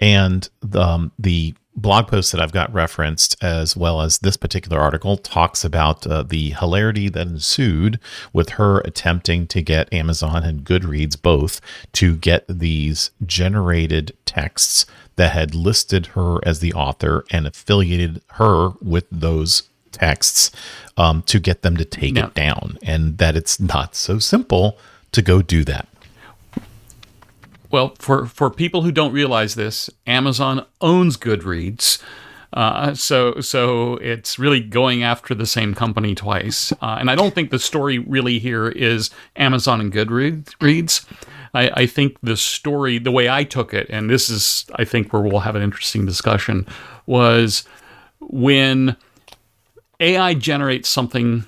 And 0.00 0.48
the, 0.60 0.80
um, 0.80 1.12
the 1.18 1.54
blog 1.76 2.08
post 2.08 2.32
that 2.32 2.40
I've 2.40 2.52
got 2.52 2.72
referenced, 2.72 3.42
as 3.42 3.76
well 3.76 4.00
as 4.00 4.18
this 4.18 4.36
particular 4.36 4.78
article, 4.78 5.16
talks 5.16 5.64
about 5.64 6.06
uh, 6.06 6.22
the 6.22 6.50
hilarity 6.50 7.08
that 7.08 7.26
ensued 7.26 7.98
with 8.32 8.50
her 8.50 8.80
attempting 8.80 9.46
to 9.48 9.62
get 9.62 9.92
Amazon 9.92 10.44
and 10.44 10.64
Goodreads 10.64 11.20
both 11.20 11.60
to 11.94 12.16
get 12.16 12.44
these 12.48 13.10
generated 13.24 14.16
texts 14.24 14.86
that 15.16 15.32
had 15.32 15.54
listed 15.54 16.06
her 16.08 16.38
as 16.46 16.60
the 16.60 16.72
author 16.72 17.24
and 17.30 17.46
affiliated 17.46 18.20
her 18.32 18.70
with 18.82 19.06
those 19.10 19.64
texts 19.92 20.50
um, 20.96 21.22
to 21.22 21.38
get 21.38 21.62
them 21.62 21.76
to 21.76 21.84
take 21.84 22.16
it 22.16 22.34
down, 22.34 22.78
and 22.82 23.18
that 23.18 23.36
it's 23.36 23.60
not 23.60 23.94
so 23.94 24.18
simple 24.18 24.76
to 25.12 25.22
go 25.22 25.40
do 25.40 25.64
that. 25.64 25.88
Well, 27.74 27.96
for, 27.98 28.26
for 28.26 28.50
people 28.50 28.82
who 28.82 28.92
don't 28.92 29.12
realize 29.12 29.56
this, 29.56 29.90
Amazon 30.06 30.64
owns 30.80 31.16
Goodreads. 31.16 32.00
Uh, 32.52 32.94
so 32.94 33.40
so 33.40 33.96
it's 33.96 34.38
really 34.38 34.60
going 34.60 35.02
after 35.02 35.34
the 35.34 35.44
same 35.44 35.74
company 35.74 36.14
twice. 36.14 36.70
Uh, 36.80 36.98
and 37.00 37.10
I 37.10 37.16
don't 37.16 37.34
think 37.34 37.50
the 37.50 37.58
story 37.58 37.98
really 37.98 38.38
here 38.38 38.68
is 38.68 39.10
Amazon 39.34 39.80
and 39.80 39.92
Goodreads. 39.92 41.04
I, 41.52 41.68
I 41.82 41.86
think 41.86 42.16
the 42.22 42.36
story, 42.36 43.00
the 43.00 43.10
way 43.10 43.28
I 43.28 43.42
took 43.42 43.74
it, 43.74 43.88
and 43.90 44.08
this 44.08 44.30
is, 44.30 44.66
I 44.76 44.84
think, 44.84 45.12
where 45.12 45.22
we'll 45.22 45.40
have 45.40 45.56
an 45.56 45.62
interesting 45.62 46.06
discussion, 46.06 46.68
was 47.06 47.64
when 48.20 48.94
AI 49.98 50.34
generates 50.34 50.88
something, 50.88 51.44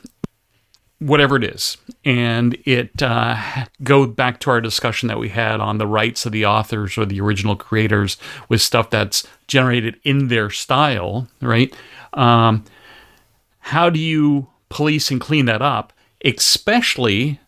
whatever 0.98 1.36
it 1.36 1.44
is, 1.44 1.76
and 2.04 2.56
it 2.64 3.02
uh, 3.02 3.36
goes 3.82 4.08
back 4.14 4.40
to 4.40 4.50
our 4.50 4.60
discussion 4.60 5.08
that 5.08 5.18
we 5.18 5.28
had 5.28 5.60
on 5.60 5.78
the 5.78 5.86
rights 5.86 6.24
of 6.24 6.32
the 6.32 6.46
authors 6.46 6.96
or 6.96 7.04
the 7.04 7.20
original 7.20 7.56
creators 7.56 8.16
with 8.48 8.62
stuff 8.62 8.88
that's 8.90 9.26
generated 9.46 10.00
in 10.04 10.28
their 10.28 10.48
style, 10.50 11.28
right? 11.42 11.74
Um, 12.14 12.64
how 13.60 13.90
do 13.90 14.00
you 14.00 14.48
police 14.68 15.10
and 15.10 15.20
clean 15.20 15.44
that 15.46 15.60
up? 15.60 15.92
Especially 16.24 17.38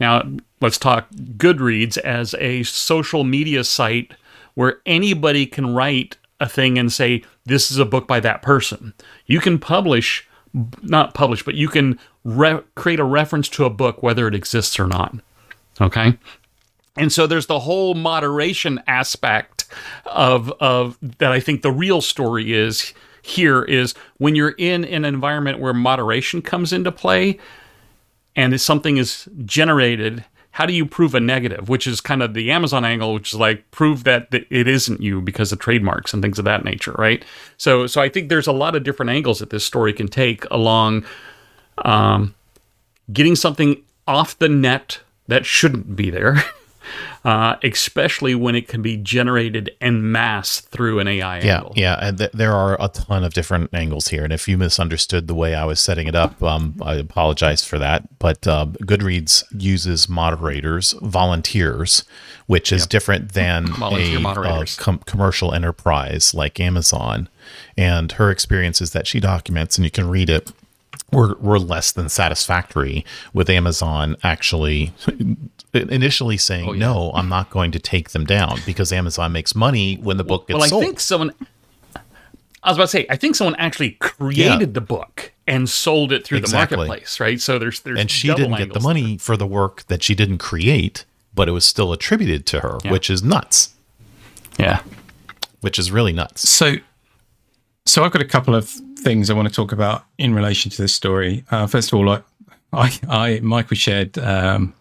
now, 0.00 0.22
let's 0.60 0.78
talk 0.78 1.08
Goodreads 1.36 1.98
as 1.98 2.34
a 2.34 2.62
social 2.62 3.24
media 3.24 3.64
site 3.64 4.12
where 4.54 4.80
anybody 4.86 5.46
can 5.46 5.74
write 5.74 6.16
a 6.40 6.48
thing 6.48 6.78
and 6.78 6.92
say, 6.92 7.22
this 7.46 7.70
is 7.70 7.78
a 7.78 7.84
book 7.84 8.06
by 8.06 8.20
that 8.20 8.42
person. 8.42 8.94
You 9.26 9.40
can 9.40 9.58
publish, 9.58 10.26
not 10.82 11.14
publish, 11.14 11.44
but 11.44 11.54
you 11.54 11.68
can 11.68 11.98
re- 12.28 12.62
create 12.74 13.00
a 13.00 13.04
reference 13.04 13.48
to 13.48 13.64
a 13.64 13.70
book, 13.70 14.02
whether 14.02 14.28
it 14.28 14.34
exists 14.34 14.78
or 14.78 14.86
not. 14.86 15.14
Okay. 15.80 16.18
And 16.96 17.12
so 17.12 17.26
there's 17.26 17.46
the 17.46 17.60
whole 17.60 17.94
moderation 17.94 18.82
aspect 18.86 19.66
of, 20.06 20.52
of 20.60 20.98
that 21.18 21.32
I 21.32 21.40
think 21.40 21.62
the 21.62 21.70
real 21.70 22.00
story 22.00 22.52
is 22.52 22.92
here 23.22 23.62
is 23.62 23.94
when 24.18 24.34
you're 24.34 24.54
in 24.58 24.84
an 24.84 25.04
environment 25.04 25.58
where 25.58 25.74
moderation 25.74 26.42
comes 26.42 26.72
into 26.72 26.90
play 26.90 27.38
and 28.34 28.58
something 28.60 28.96
is 28.96 29.28
generated 29.44 30.24
how 30.52 30.64
do 30.64 30.72
you 30.72 30.86
prove 30.86 31.14
a 31.14 31.20
negative 31.20 31.68
which 31.68 31.86
is 31.86 32.00
kind 32.00 32.22
of 32.22 32.32
the 32.32 32.50
amazon 32.50 32.84
angle 32.84 33.12
which 33.12 33.34
is 33.34 33.38
like 33.38 33.70
prove 33.70 34.04
that 34.04 34.28
it 34.32 34.66
isn't 34.66 35.02
you 35.02 35.20
because 35.20 35.52
of 35.52 35.58
trademarks 35.58 36.14
and 36.14 36.22
things 36.22 36.38
of 36.38 36.44
that 36.46 36.64
nature 36.64 36.92
right 36.92 37.22
so 37.58 37.86
so 37.86 38.00
i 38.00 38.08
think 38.08 38.28
there's 38.28 38.46
a 38.46 38.52
lot 38.52 38.74
of 38.74 38.82
different 38.82 39.10
angles 39.10 39.40
that 39.40 39.50
this 39.50 39.64
story 39.64 39.92
can 39.92 40.08
take 40.08 40.48
along 40.50 41.04
um, 41.84 42.34
getting 43.12 43.36
something 43.36 43.82
off 44.06 44.38
the 44.38 44.48
net 44.48 45.00
that 45.26 45.44
shouldn't 45.44 45.94
be 45.94 46.10
there 46.10 46.42
uh, 47.24 47.56
especially 47.62 48.34
when 48.34 48.54
it 48.54 48.68
can 48.68 48.82
be 48.82 48.96
generated 48.96 49.70
en 49.80 50.10
masse 50.10 50.60
through 50.60 50.98
an 50.98 51.08
AI 51.08 51.40
yeah, 51.40 51.56
angle. 51.56 51.72
Yeah, 51.76 51.98
and 52.00 52.18
th- 52.18 52.32
there 52.32 52.52
are 52.52 52.76
a 52.80 52.88
ton 52.88 53.24
of 53.24 53.34
different 53.34 53.72
angles 53.74 54.08
here. 54.08 54.24
And 54.24 54.32
if 54.32 54.48
you 54.48 54.56
misunderstood 54.56 55.26
the 55.26 55.34
way 55.34 55.54
I 55.54 55.64
was 55.64 55.80
setting 55.80 56.06
it 56.06 56.14
up, 56.14 56.42
um, 56.42 56.76
I 56.82 56.94
apologize 56.94 57.64
for 57.64 57.78
that. 57.78 58.18
But 58.18 58.46
uh, 58.46 58.66
Goodreads 58.82 59.44
uses 59.50 60.08
moderators, 60.08 60.92
volunteers, 61.02 62.04
which 62.46 62.72
is 62.72 62.82
yep. 62.82 62.88
different 62.88 63.32
than 63.32 63.68
a 63.82 64.22
uh, 64.24 64.64
com- 64.76 65.00
commercial 65.00 65.52
enterprise 65.52 66.34
like 66.34 66.60
Amazon. 66.60 67.28
And 67.76 68.12
her 68.12 68.30
experiences 68.30 68.92
that 68.92 69.06
she 69.06 69.20
documents, 69.20 69.76
and 69.76 69.84
you 69.84 69.90
can 69.90 70.08
read 70.08 70.30
it 70.30 70.52
were, 71.12 71.34
were 71.40 71.58
less 71.58 71.92
than 71.92 72.08
satisfactory 72.08 73.04
with 73.32 73.48
Amazon 73.48 74.16
actually 74.22 74.92
initially 75.72 76.36
saying, 76.36 76.68
oh, 76.68 76.72
yeah. 76.72 76.86
no, 76.86 77.12
I'm 77.14 77.28
not 77.28 77.50
going 77.50 77.70
to 77.72 77.78
take 77.78 78.10
them 78.10 78.24
down 78.24 78.60
because 78.66 78.92
Amazon 78.92 79.32
makes 79.32 79.54
money 79.54 79.96
when 79.96 80.16
the 80.16 80.24
book 80.24 80.48
gets 80.48 80.60
well, 80.60 80.68
sold. 80.68 80.82
I 80.82 80.86
think 80.86 81.00
someone, 81.00 81.34
I 82.62 82.70
was 82.70 82.76
about 82.76 82.84
to 82.84 82.88
say, 82.88 83.06
I 83.08 83.16
think 83.16 83.36
someone 83.36 83.56
actually 83.56 83.92
created 83.92 84.60
yeah. 84.60 84.66
the 84.66 84.80
book 84.80 85.32
and 85.46 85.68
sold 85.68 86.12
it 86.12 86.26
through 86.26 86.38
exactly. 86.38 86.76
the 86.76 86.86
marketplace, 86.86 87.20
right? 87.20 87.40
So 87.40 87.58
there's, 87.58 87.80
there's, 87.80 87.98
and 87.98 88.10
she 88.10 88.28
didn't 88.28 88.56
get 88.56 88.74
the 88.74 88.80
money 88.80 89.16
there. 89.16 89.18
for 89.18 89.36
the 89.36 89.46
work 89.46 89.84
that 89.86 90.02
she 90.02 90.14
didn't 90.14 90.38
create, 90.38 91.04
but 91.34 91.48
it 91.48 91.52
was 91.52 91.64
still 91.64 91.92
attributed 91.92 92.46
to 92.46 92.60
her, 92.60 92.78
yeah. 92.84 92.92
which 92.92 93.08
is 93.08 93.22
nuts. 93.22 93.74
Yeah. 94.58 94.82
Which 95.60 95.78
is 95.78 95.90
really 95.90 96.12
nuts. 96.12 96.48
So, 96.48 96.76
so 97.88 98.04
I've 98.04 98.12
got 98.12 98.20
a 98.20 98.26
couple 98.26 98.54
of 98.54 98.68
things 98.68 99.30
I 99.30 99.34
want 99.34 99.48
to 99.48 99.54
talk 99.54 99.72
about 99.72 100.04
in 100.18 100.34
relation 100.34 100.70
to 100.70 100.82
this 100.82 100.94
story. 100.94 101.44
Uh, 101.50 101.66
first 101.66 101.90
of 101.90 101.98
all, 101.98 102.10
I, 102.10 102.20
I, 102.72 102.98
I 103.08 103.40
Michael 103.40 103.76
shared 103.76 104.18
um, 104.18 104.74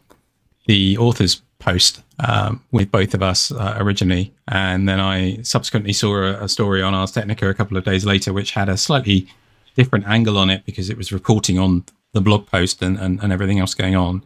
the 0.66 0.98
author's 0.98 1.42
post 1.60 2.04
um, 2.20 2.62
with 2.72 2.92
both 2.92 3.14
of 3.14 3.24
us 3.24 3.52
uh, 3.52 3.76
originally, 3.78 4.34
and 4.50 4.90
then 4.90 5.00
I 5.00 5.42
subsequently 5.42 5.94
saw 5.94 6.16
a, 6.18 6.44
a, 6.44 6.50
story 6.50 6.82
on 6.82 6.94
Ars 6.94 7.12
Technica 7.12 7.50
a 7.50 7.54
couple 7.54 7.78
of 7.78 7.86
days 7.86 8.06
later, 8.06 8.34
which 8.34 8.52
had 8.52 8.68
a 8.68 8.76
slightly 8.76 9.28
different 9.76 10.06
angle 10.08 10.38
on 10.38 10.50
it 10.50 10.66
because 10.66 10.90
it 10.90 10.98
was 10.98 11.14
reporting 11.14 11.58
on 11.58 11.86
the 12.12 12.22
blog 12.22 12.48
post 12.48 12.82
and, 12.82 12.98
and, 13.00 13.22
and 13.22 13.32
everything 13.32 13.60
else 13.60 13.74
going 13.74 13.96
on. 13.96 14.24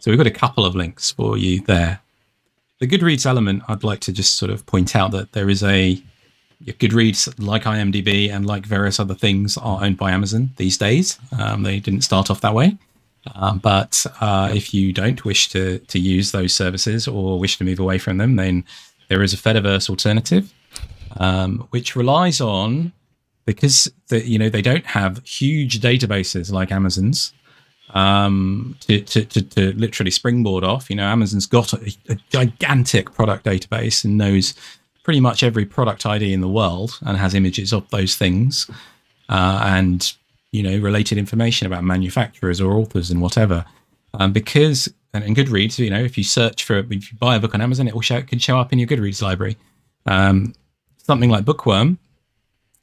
So 0.00 0.10
we've 0.10 0.18
got 0.18 0.26
a 0.26 0.32
couple 0.32 0.64
of 0.66 0.74
links 0.74 1.10
for 1.10 1.36
you 1.38 1.60
there. 1.60 2.00
The 2.80 2.88
Goodreads 2.88 3.26
element, 3.26 3.62
I'd 3.68 3.84
like 3.84 4.00
to 4.00 4.12
just 4.12 4.34
sort 4.34 4.50
of 4.50 4.66
point 4.66 4.96
out 4.96 5.12
that 5.12 5.32
there 5.32 5.48
is 5.48 5.62
a 5.62 6.02
Goodreads, 6.66 7.32
like 7.38 7.64
IMDb 7.64 8.30
and 8.30 8.46
like 8.46 8.66
various 8.66 8.98
other 8.98 9.14
things, 9.14 9.56
are 9.56 9.82
owned 9.82 9.96
by 9.96 10.10
Amazon 10.10 10.50
these 10.56 10.78
days. 10.78 11.18
Um, 11.38 11.62
they 11.62 11.80
didn't 11.80 12.02
start 12.02 12.30
off 12.30 12.40
that 12.40 12.54
way. 12.54 12.76
Uh, 13.34 13.54
but 13.54 14.04
uh, 14.20 14.50
if 14.52 14.74
you 14.74 14.92
don't 14.92 15.24
wish 15.24 15.48
to 15.48 15.78
to 15.78 15.98
use 15.98 16.32
those 16.32 16.52
services 16.52 17.08
or 17.08 17.38
wish 17.38 17.56
to 17.58 17.64
move 17.64 17.80
away 17.80 17.98
from 17.98 18.18
them, 18.18 18.36
then 18.36 18.64
there 19.08 19.22
is 19.22 19.32
a 19.32 19.36
Fediverse 19.36 19.88
alternative, 19.88 20.52
um, 21.16 21.66
which 21.70 21.96
relies 21.96 22.40
on 22.40 22.92
because 23.46 23.90
the, 24.08 24.26
you 24.26 24.38
know 24.38 24.48
they 24.48 24.62
don't 24.62 24.84
have 24.84 25.24
huge 25.24 25.80
databases 25.80 26.52
like 26.52 26.70
Amazon's 26.70 27.32
um, 27.94 28.76
to, 28.80 29.00
to, 29.00 29.24
to, 29.24 29.42
to, 29.42 29.72
literally 29.74 30.10
springboard 30.10 30.64
off. 30.64 30.90
You 30.90 30.96
know, 30.96 31.04
Amazon's 31.04 31.46
got 31.46 31.72
a, 31.72 31.96
a, 32.08 32.16
gigantic 32.30 33.12
product 33.12 33.44
database 33.44 34.04
and 34.04 34.18
knows 34.18 34.54
pretty 35.04 35.20
much 35.20 35.44
every 35.44 35.64
product 35.64 36.04
ID 36.04 36.32
in 36.32 36.40
the 36.40 36.48
world 36.48 36.98
and 37.02 37.16
has 37.16 37.34
images 37.34 37.72
of 37.72 37.88
those 37.90 38.16
things 38.16 38.68
uh, 39.28 39.62
and 39.64 40.14
you 40.50 40.62
know 40.62 40.76
related 40.78 41.18
information 41.18 41.66
about 41.66 41.84
manufacturers 41.84 42.60
or 42.60 42.72
authors 42.72 43.10
and 43.10 43.22
whatever. 43.22 43.64
Um, 44.14 44.32
because 44.32 44.92
and, 45.12 45.22
and 45.22 45.36
Goodreads, 45.36 45.78
you 45.78 45.90
know, 45.90 46.02
if 46.02 46.18
you 46.18 46.24
search 46.24 46.64
for 46.64 46.78
if 46.78 47.12
you 47.12 47.18
buy 47.18 47.36
a 47.36 47.40
book 47.40 47.54
on 47.54 47.60
Amazon, 47.60 47.86
it 47.86 47.94
will 47.94 48.00
show 48.00 48.16
it 48.16 48.26
can 48.26 48.40
show 48.40 48.58
up 48.58 48.72
in 48.72 48.78
your 48.78 48.88
Goodreads 48.88 49.22
library. 49.22 49.56
Um, 50.06 50.54
something 50.98 51.30
like 51.30 51.44
BookWyrm 51.44 51.98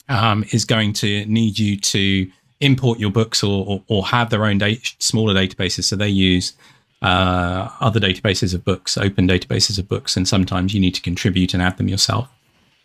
um, 0.09 0.45
is 0.51 0.63
going 0.65 0.93
to 0.93 1.25
need 1.25 1.59
you 1.59 1.77
to 1.77 2.31
import 2.59 2.99
your 2.99 3.11
books 3.11 3.43
or, 3.43 3.65
or, 3.67 3.83
or 3.87 4.05
have 4.05 4.29
their 4.29 4.45
own 4.45 4.59
data, 4.59 4.81
smaller 4.99 5.33
databases. 5.33 5.85
So 5.85 5.95
they 5.95 6.09
use 6.09 6.53
uh, 7.01 7.69
other 7.79 7.99
databases 7.99 8.53
of 8.53 8.63
books, 8.63 8.97
open 8.97 9.27
databases 9.27 9.79
of 9.79 9.87
books, 9.87 10.15
and 10.15 10.27
sometimes 10.27 10.73
you 10.73 10.79
need 10.79 10.95
to 10.95 11.01
contribute 11.01 11.53
and 11.53 11.61
add 11.61 11.77
them 11.77 11.87
yourself. 11.87 12.29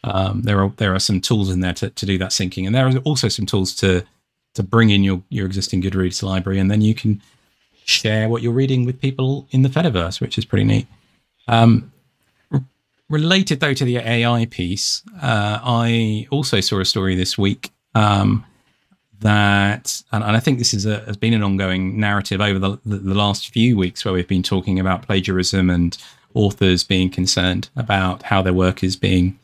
Um, 0.05 0.43
there 0.43 0.63
are 0.63 0.73
there 0.77 0.95
are 0.95 1.01
some 1.01 1.21
tools 1.21 1.51
in 1.51 1.61
there 1.61 1.75
to, 1.75 1.91
to 1.91 2.07
do 2.07 2.19
that 2.19 2.31
syncing, 2.31 2.67
and 2.67 2.75
there 2.75 2.87
are 2.87 2.97
also 2.99 3.29
some 3.29 3.47
tools 3.47 3.75
to 3.77 4.05
to 4.55 4.63
bring 4.63 4.91
in 4.91 5.05
your 5.05 5.23
your 5.29 5.47
existing 5.47 5.83
Goodreads 5.83 6.23
library, 6.23 6.59
and 6.59 6.71
then 6.71 6.81
you 6.81 6.95
can 6.95 7.21
share 7.85 8.29
what 8.29 8.43
you're 8.43 8.53
reading 8.53 8.85
with 8.85 9.01
people 9.01 9.47
in 9.51 9.63
the 9.63 9.69
Fediverse, 9.69 10.21
which 10.21 10.39
is 10.39 10.45
pretty 10.45 10.65
neat. 10.65 10.87
Um, 11.49 11.93
related 13.09 13.61
though 13.61 13.75
to 13.75 13.85
the 13.85 13.99
AI 13.99 14.47
piece, 14.47 15.03
uh, 15.23 15.61
I 15.63 16.27
also 16.31 16.61
saw 16.61 16.81
a 16.81 16.85
story 16.85 17.15
this 17.15 17.37
week 17.37 17.71
um, 17.95 18.45
that, 19.21 20.03
and, 20.13 20.23
and, 20.23 20.37
I 20.37 20.41
think 20.41 20.59
this 20.59 20.75
is 20.75 20.87
a, 20.87 21.01
has 21.01 21.17
been 21.17 21.35
an 21.35 21.43
ongoing 21.43 21.99
narrative 21.99 22.41
over 22.41 22.59
the, 22.59 22.79
the, 22.85 22.97
the, 22.99 23.15
last 23.15 23.49
few 23.51 23.77
weeks 23.77 24.05
where 24.05 24.13
we've 24.13 24.29
been 24.29 24.43
talking 24.43 24.79
about 24.79 25.03
plagiarism 25.03 25.71
and 25.71 25.97
authors 26.35 26.85
being 26.85 27.11
concerned 27.11 27.69
about 27.77 28.25
how 28.25 28.43
their 28.43 28.53
work 28.53 28.85
is 28.85 28.97
being 28.97 29.39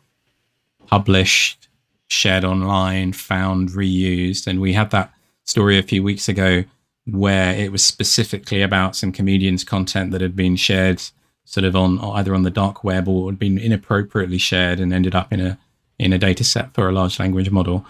published, 0.87 1.69
shared 2.09 2.45
online, 2.45 3.13
found, 3.13 3.71
reused. 3.71 4.47
And 4.47 4.61
we 4.61 4.75
had 4.75 4.91
that 4.91 5.13
story 5.45 5.79
a 5.79 5.83
few 5.83 6.03
weeks 6.03 6.29
ago 6.29 6.65
where 7.07 7.55
it 7.55 7.73
was 7.73 7.85
specifically 7.85 8.63
about 8.63 8.95
some 8.95 9.11
comedians' 9.11 9.65
content 9.65 10.13
that 10.13 10.21
had 10.21 10.37
been 10.37 10.57
shared 10.57 11.03
sort 11.45 11.65
of 11.65 11.75
on 11.75 11.99
either 12.01 12.35
on 12.35 12.43
the 12.43 12.51
dark 12.51 12.85
web 12.85 13.09
or 13.09 13.31
had 13.31 13.39
been 13.39 13.59
inappropriately 13.59 14.39
shared 14.39 14.79
and 14.79 14.93
ended 14.93 15.15
up 15.15 15.33
in 15.33 15.41
a 15.41 15.59
in 15.99 16.13
a 16.13 16.19
data 16.19 16.45
set 16.45 16.73
for 16.75 16.89
a 16.89 16.93
large 16.93 17.19
language 17.19 17.51
model. 17.51 17.87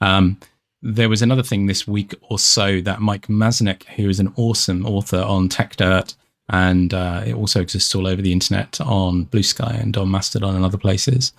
Um, 0.00 0.38
there 0.82 1.08
was 1.08 1.22
another 1.22 1.42
thing 1.42 1.66
this 1.66 1.86
week 1.86 2.14
or 2.22 2.38
so 2.38 2.80
that 2.82 3.00
Mike 3.00 3.26
Masnick, 3.26 3.84
who 3.84 4.08
is 4.08 4.20
an 4.20 4.32
awesome 4.36 4.86
author 4.86 5.20
on 5.20 5.48
Techdirt, 5.48 6.14
and 6.50 6.94
uh, 6.94 7.22
it 7.26 7.34
also 7.34 7.60
exists 7.60 7.94
all 7.94 8.06
over 8.06 8.22
the 8.22 8.32
internet 8.32 8.80
on 8.80 9.26
Bluesky 9.26 9.80
and 9.80 9.96
on 9.96 10.10
Mastodon 10.10 10.54
and 10.54 10.64
other 10.64 10.78
places. 10.78 11.32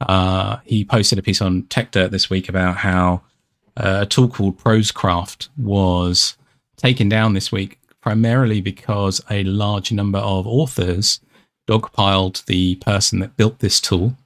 Uh, 0.00 0.58
he 0.64 0.84
posted 0.84 1.18
a 1.18 1.22
piece 1.22 1.42
on 1.42 1.62
Techdirt 1.64 2.10
this 2.10 2.30
week 2.30 2.48
about 2.48 2.76
how 2.76 3.22
uh, 3.76 4.00
a 4.02 4.06
tool 4.06 4.28
called 4.28 4.58
Prosecraft 4.58 5.48
was 5.56 6.36
taken 6.76 7.08
down 7.08 7.34
this 7.34 7.52
week 7.52 7.78
primarily 8.00 8.60
because 8.60 9.20
a 9.30 9.44
large 9.44 9.92
number 9.92 10.18
of 10.18 10.46
authors 10.46 11.20
dogpiled 11.68 12.44
the 12.46 12.76
person 12.76 13.18
that 13.18 13.36
built 13.36 13.58
this 13.58 13.80
tool 13.80 14.16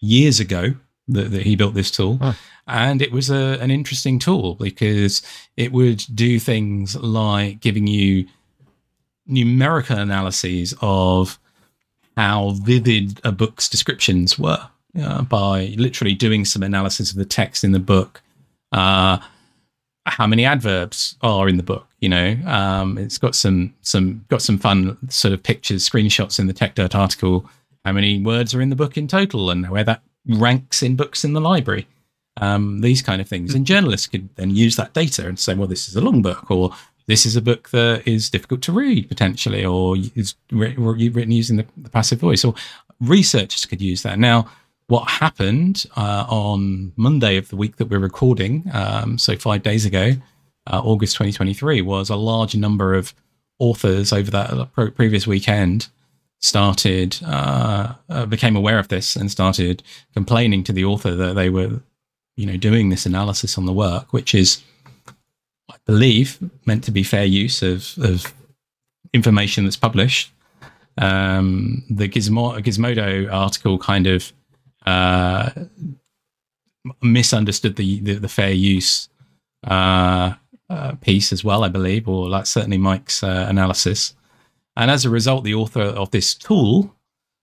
years 0.00 0.38
ago 0.38 0.74
that, 1.08 1.30
that 1.30 1.42
he 1.42 1.56
built 1.56 1.74
this 1.74 1.90
tool. 1.90 2.18
Huh. 2.20 2.32
And 2.66 3.02
it 3.02 3.12
was 3.12 3.30
a, 3.30 3.58
an 3.60 3.70
interesting 3.70 4.18
tool 4.18 4.54
because 4.54 5.22
it 5.56 5.72
would 5.72 6.04
do 6.14 6.38
things 6.38 6.96
like 6.96 7.60
giving 7.60 7.86
you 7.86 8.26
numerical 9.26 9.98
analyses 9.98 10.74
of 10.80 11.38
how 12.16 12.50
vivid 12.62 13.20
a 13.24 13.32
book's 13.32 13.68
descriptions 13.68 14.38
were 14.38 14.68
uh, 15.00 15.22
by 15.22 15.74
literally 15.76 16.14
doing 16.14 16.44
some 16.44 16.62
analysis 16.62 17.10
of 17.10 17.16
the 17.16 17.24
text 17.24 17.64
in 17.64 17.72
the 17.72 17.78
book. 17.80 18.22
Uh, 18.72 19.18
how 20.06 20.26
many 20.26 20.44
adverbs 20.44 21.16
are 21.22 21.48
in 21.48 21.56
the 21.56 21.62
book? 21.62 21.86
You 22.00 22.08
know, 22.10 22.36
um, 22.46 22.98
it's 22.98 23.18
got 23.18 23.34
some 23.34 23.74
some 23.80 24.24
got 24.28 24.42
some 24.42 24.58
fun 24.58 24.98
sort 25.08 25.32
of 25.32 25.42
pictures, 25.42 25.88
screenshots 25.88 26.38
in 26.38 26.46
the 26.46 26.54
Techdirt 26.54 26.94
article. 26.94 27.48
How 27.84 27.92
many 27.92 28.20
words 28.20 28.54
are 28.54 28.60
in 28.60 28.70
the 28.70 28.76
book 28.76 28.96
in 28.96 29.08
total, 29.08 29.50
and 29.50 29.68
where 29.70 29.84
that 29.84 30.02
ranks 30.26 30.82
in 30.82 30.96
books 30.96 31.24
in 31.24 31.32
the 31.32 31.40
library? 31.40 31.86
Um, 32.38 32.80
these 32.80 33.00
kind 33.00 33.20
of 33.20 33.28
things. 33.28 33.54
And 33.54 33.64
journalists 33.64 34.08
could 34.08 34.28
then 34.34 34.50
use 34.50 34.74
that 34.76 34.92
data 34.92 35.28
and 35.28 35.38
say, 35.38 35.54
well, 35.54 35.68
this 35.68 35.88
is 35.88 35.94
a 35.94 36.00
long 36.00 36.20
book, 36.20 36.50
or 36.50 36.74
this 37.06 37.26
is 37.26 37.36
a 37.36 37.42
book 37.42 37.70
that 37.70 38.02
is 38.06 38.30
difficult 38.30 38.62
to 38.62 38.72
read 38.72 39.08
potentially, 39.08 39.64
or 39.64 39.96
is 40.16 40.34
written 40.50 41.30
using 41.30 41.58
the, 41.58 41.66
the 41.76 41.90
passive 41.90 42.18
voice, 42.20 42.44
or 42.44 42.54
researchers 43.00 43.66
could 43.66 43.80
use 43.80 44.02
that. 44.02 44.18
Now, 44.18 44.50
what 44.86 45.08
happened 45.08 45.86
uh, 45.96 46.26
on 46.28 46.92
Monday 46.96 47.36
of 47.36 47.48
the 47.48 47.56
week 47.56 47.76
that 47.76 47.86
we're 47.86 47.98
recording, 47.98 48.64
um, 48.72 49.18
so 49.18 49.36
five 49.36 49.62
days 49.62 49.84
ago, 49.84 50.12
uh, 50.66 50.80
August 50.82 51.14
2023, 51.14 51.82
was 51.82 52.10
a 52.10 52.16
large 52.16 52.54
number 52.54 52.94
of 52.94 53.14
authors 53.58 54.12
over 54.12 54.30
that 54.30 54.70
previous 54.96 55.26
weekend 55.26 55.88
started 56.44 57.18
uh, 57.24 57.94
uh, 58.10 58.26
became 58.26 58.54
aware 58.54 58.78
of 58.78 58.88
this 58.88 59.16
and 59.16 59.30
started 59.30 59.82
complaining 60.12 60.62
to 60.62 60.72
the 60.72 60.84
author 60.84 61.14
that 61.14 61.34
they 61.34 61.48
were, 61.48 61.80
you 62.36 62.44
know, 62.44 62.56
doing 62.58 62.90
this 62.90 63.06
analysis 63.06 63.56
on 63.56 63.64
the 63.64 63.72
work, 63.72 64.12
which 64.12 64.34
is, 64.34 64.62
I 65.70 65.76
believe, 65.86 66.38
meant 66.66 66.84
to 66.84 66.90
be 66.90 67.02
fair 67.02 67.24
use 67.24 67.62
of, 67.62 67.94
of 67.98 68.34
information 69.14 69.64
that's 69.64 69.76
published. 69.78 70.32
Um, 70.98 71.82
the 71.88 72.08
Gizmo- 72.08 72.62
Gizmodo 72.62 73.32
article 73.32 73.78
kind 73.78 74.06
of 74.06 74.32
uh, 74.84 75.50
misunderstood 77.00 77.76
the, 77.76 78.00
the, 78.00 78.14
the 78.16 78.28
fair 78.28 78.52
use 78.52 79.08
uh, 79.66 80.34
uh, 80.68 80.92
piece 81.00 81.32
as 81.32 81.42
well, 81.42 81.64
I 81.64 81.68
believe, 81.68 82.06
or 82.06 82.28
like 82.28 82.44
certainly 82.46 82.78
Mike's 82.78 83.22
uh, 83.22 83.46
analysis. 83.48 84.14
And 84.76 84.90
as 84.90 85.04
a 85.04 85.10
result, 85.10 85.44
the 85.44 85.54
author 85.54 85.82
of 85.82 86.10
this 86.10 86.34
tool 86.34 86.94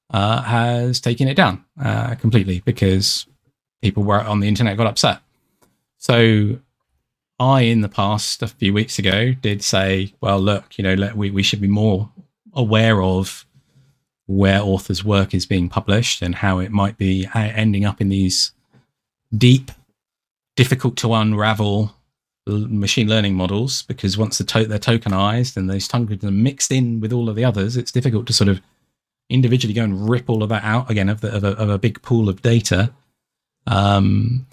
uh, 0.09 0.41
has 0.41 0.99
taken 0.99 1.27
it 1.27 1.35
down 1.35 1.63
uh, 1.81 2.15
completely 2.15 2.61
because 2.65 3.25
people 3.81 4.03
were 4.03 4.21
on 4.21 4.39
the 4.39 4.47
internet 4.47 4.77
got 4.77 4.87
upset. 4.87 5.19
So 5.97 6.59
I, 7.39 7.61
in 7.61 7.81
the 7.81 7.89
past, 7.89 8.43
a 8.43 8.47
few 8.47 8.73
weeks 8.73 8.99
ago, 8.99 9.33
did 9.33 9.63
say, 9.63 10.13
well, 10.21 10.39
look, 10.39 10.77
you 10.77 10.83
know, 10.83 10.93
let, 10.93 11.15
we, 11.15 11.31
we 11.31 11.43
should 11.43 11.61
be 11.61 11.67
more 11.67 12.11
aware 12.53 13.01
of 13.01 13.45
where 14.27 14.61
authors' 14.61 15.03
work 15.03 15.33
is 15.33 15.45
being 15.45 15.69
published 15.69 16.21
and 16.21 16.35
how 16.35 16.59
it 16.59 16.71
might 16.71 16.97
be 16.97 17.27
ending 17.33 17.85
up 17.85 17.99
in 17.99 18.09
these 18.09 18.51
deep, 19.35 19.71
difficult 20.55 20.97
to 20.97 21.13
unravel 21.13 21.95
machine 22.47 23.07
learning 23.07 23.35
models 23.35 23.83
because 23.83 24.17
once 24.17 24.37
the 24.37 24.43
to- 24.43 24.65
they're 24.65 24.79
tokenized 24.79 25.57
and 25.57 25.69
those 25.69 25.87
tokens 25.87 26.23
are 26.23 26.31
mixed 26.31 26.71
in 26.71 26.99
with 26.99 27.13
all 27.13 27.29
of 27.29 27.35
the 27.35 27.45
others, 27.45 27.77
it's 27.77 27.91
difficult 27.91 28.25
to 28.27 28.33
sort 28.33 28.47
of 28.47 28.61
individually 29.29 29.73
go 29.73 29.83
and 29.83 30.09
rip 30.09 30.29
all 30.29 30.43
of 30.43 30.49
that 30.49 30.63
out 30.63 30.89
again 30.89 31.09
of, 31.09 31.21
the, 31.21 31.33
of, 31.33 31.43
a, 31.43 31.49
of 31.57 31.69
a 31.69 31.77
big 31.77 32.01
pool 32.01 32.29
of 32.29 32.41
data. 32.41 32.91
Um, 33.67 34.47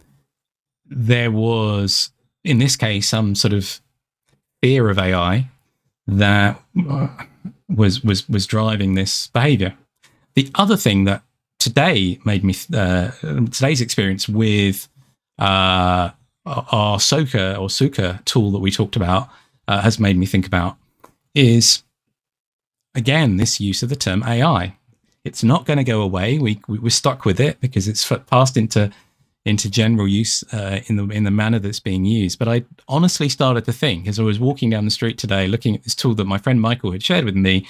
there 0.86 1.30
was, 1.30 2.10
in 2.44 2.58
this 2.58 2.76
case, 2.76 3.08
some 3.08 3.34
sort 3.34 3.52
of 3.52 3.80
fear 4.62 4.88
of 4.90 4.98
AI 4.98 5.48
that 6.06 6.62
uh, 6.88 7.08
was 7.68 8.02
was 8.02 8.28
was 8.28 8.46
driving 8.46 8.94
this 8.94 9.28
behavior. 9.28 9.76
The 10.34 10.50
other 10.54 10.76
thing 10.76 11.04
that 11.04 11.22
today 11.58 12.18
made 12.24 12.44
me 12.44 12.54
uh, 12.74 13.10
today's 13.50 13.80
experience 13.80 14.28
with 14.28 14.88
uh, 15.38 16.10
our 16.48 16.98
Soka 16.98 17.58
or 17.58 17.70
Suka 17.70 18.20
tool 18.24 18.50
that 18.52 18.58
we 18.58 18.70
talked 18.70 18.96
about 18.96 19.28
uh, 19.66 19.82
has 19.82 19.98
made 19.98 20.16
me 20.16 20.26
think 20.26 20.46
about 20.46 20.76
is 21.34 21.82
again 22.94 23.36
this 23.36 23.60
use 23.60 23.82
of 23.82 23.88
the 23.88 23.96
term 23.96 24.22
AI. 24.22 24.76
It's 25.24 25.44
not 25.44 25.66
going 25.66 25.76
to 25.76 25.84
go 25.84 26.00
away. 26.00 26.38
We, 26.38 26.60
we 26.68 26.78
are 26.86 26.90
stuck 26.90 27.24
with 27.24 27.38
it 27.38 27.60
because 27.60 27.86
it's 27.86 28.10
passed 28.26 28.56
into 28.56 28.90
into 29.44 29.70
general 29.70 30.06
use 30.06 30.44
uh, 30.52 30.80
in 30.86 30.96
the 30.96 31.04
in 31.08 31.24
the 31.24 31.30
manner 31.30 31.58
that's 31.58 31.80
being 31.80 32.04
used. 32.04 32.38
But 32.38 32.48
I 32.48 32.64
honestly 32.86 33.28
started 33.28 33.64
to 33.66 33.72
think 33.72 34.06
as 34.06 34.18
I 34.18 34.22
was 34.22 34.38
walking 34.38 34.70
down 34.70 34.84
the 34.84 34.90
street 34.90 35.18
today, 35.18 35.46
looking 35.46 35.74
at 35.74 35.84
this 35.84 35.94
tool 35.94 36.14
that 36.14 36.24
my 36.24 36.38
friend 36.38 36.60
Michael 36.60 36.92
had 36.92 37.02
shared 37.02 37.24
with 37.24 37.36
me, 37.36 37.66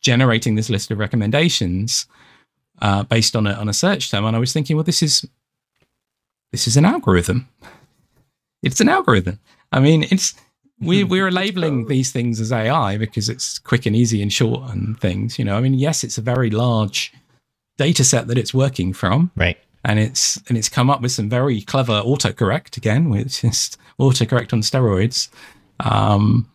generating 0.00 0.54
this 0.54 0.70
list 0.70 0.90
of 0.90 0.98
recommendations 0.98 2.06
uh, 2.80 3.02
based 3.04 3.36
on 3.36 3.46
a 3.46 3.52
on 3.52 3.68
a 3.68 3.74
search 3.74 4.10
term, 4.10 4.24
and 4.24 4.36
I 4.36 4.38
was 4.38 4.52
thinking, 4.52 4.76
well, 4.76 4.84
this 4.84 5.02
is 5.02 5.26
this 6.52 6.66
is 6.66 6.76
an 6.76 6.84
algorithm. 6.84 7.48
It's 8.64 8.80
an 8.80 8.88
algorithm. 8.88 9.38
I 9.72 9.80
mean, 9.80 10.04
it's 10.10 10.34
we 10.80 11.04
we're 11.04 11.30
labeling 11.30 11.86
these 11.86 12.10
things 12.12 12.40
as 12.40 12.50
AI 12.52 12.96
because 12.98 13.28
it's 13.28 13.58
quick 13.58 13.86
and 13.86 13.94
easy 13.94 14.20
and 14.22 14.32
short 14.32 14.70
and 14.70 14.98
things. 15.00 15.38
You 15.38 15.44
know, 15.44 15.56
I 15.56 15.60
mean, 15.60 15.74
yes, 15.74 16.02
it's 16.04 16.18
a 16.18 16.22
very 16.22 16.50
large 16.50 17.12
data 17.78 18.04
set 18.04 18.26
that 18.28 18.38
it's 18.38 18.54
working 18.54 18.92
from, 18.92 19.30
Right. 19.36 19.58
and 19.84 19.98
it's 19.98 20.40
and 20.48 20.56
it's 20.58 20.68
come 20.68 20.90
up 20.90 21.00
with 21.00 21.12
some 21.12 21.28
very 21.28 21.60
clever 21.60 22.02
autocorrect 22.02 22.76
again, 22.76 23.10
which 23.10 23.44
is 23.44 23.76
autocorrect 24.00 24.52
on 24.52 24.60
steroids. 24.62 25.28
Um, 25.80 26.48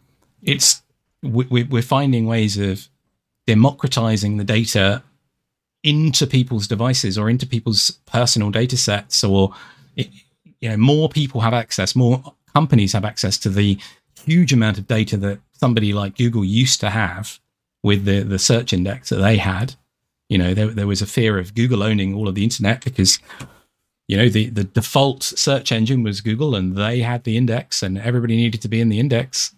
it's 0.43 0.82
we, 1.24 1.45
we- 1.50 1.63
we're 1.63 1.82
finding 1.82 2.26
ways 2.26 2.58
of 2.58 2.88
democratizing 3.48 4.38
the 4.38 4.43
data 4.43 5.04
into 5.84 6.28
people's 6.28 6.67
devices 6.67 7.17
or 7.17 7.30
into 7.30 7.45
people's 7.48 7.91
personal 8.06 8.52
data 8.52 8.78
sets 8.78 9.24
or 9.24 9.54
you 10.62 10.69
know 10.69 10.78
more 10.78 11.10
people 11.10 11.41
have 11.41 11.54
access 11.54 11.95
more 11.95 12.22
companies 12.54 12.93
have 12.93 13.06
access 13.06 13.38
to 13.38 13.50
the 13.50 13.78
huge 14.26 14.52
amount 14.54 14.78
of 14.78 14.88
data 14.88 15.15
that 15.17 15.39
somebody 15.54 15.93
like 15.93 16.17
google 16.17 16.43
used 16.43 16.80
to 16.80 16.89
have 16.89 17.39
with 17.84 18.06
the 18.06 18.22
the 18.24 18.39
search 18.39 18.74
index 18.74 19.10
that 19.10 19.17
they 19.17 19.38
had. 19.38 19.76
You 20.28 20.38
know 20.38 20.54
there, 20.54 20.67
there 20.67 20.88
was 20.88 21.02
a 21.02 21.08
fear 21.08 21.39
of 21.39 21.56
google 21.56 21.82
owning 21.82 22.13
all 22.13 22.28
of 22.28 22.36
the 22.36 22.43
internet 22.43 22.84
because 22.84 23.19
you 24.08 24.17
know 24.17 24.28
the 24.30 24.50
the 24.50 24.63
default 24.65 25.24
search 25.24 25.72
engine 25.72 26.04
was 26.04 26.22
google 26.22 26.56
and 26.56 26.76
they 26.76 27.00
had 27.00 27.24
the 27.24 27.38
index 27.38 27.82
and 27.82 27.98
everybody 27.98 28.36
needed 28.36 28.62
to 28.62 28.67
be 28.67 28.82
in 28.82 28.89
the 28.89 29.00
index. 29.00 29.56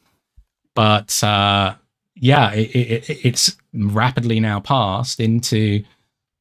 But 0.75 1.21
uh 1.23 1.75
yeah 2.15 2.51
it, 2.53 2.69
it, 2.75 3.09
it- 3.09 3.25
it's 3.25 3.57
rapidly 3.73 4.39
now 4.39 4.59
passed 4.59 5.19
into 5.19 5.83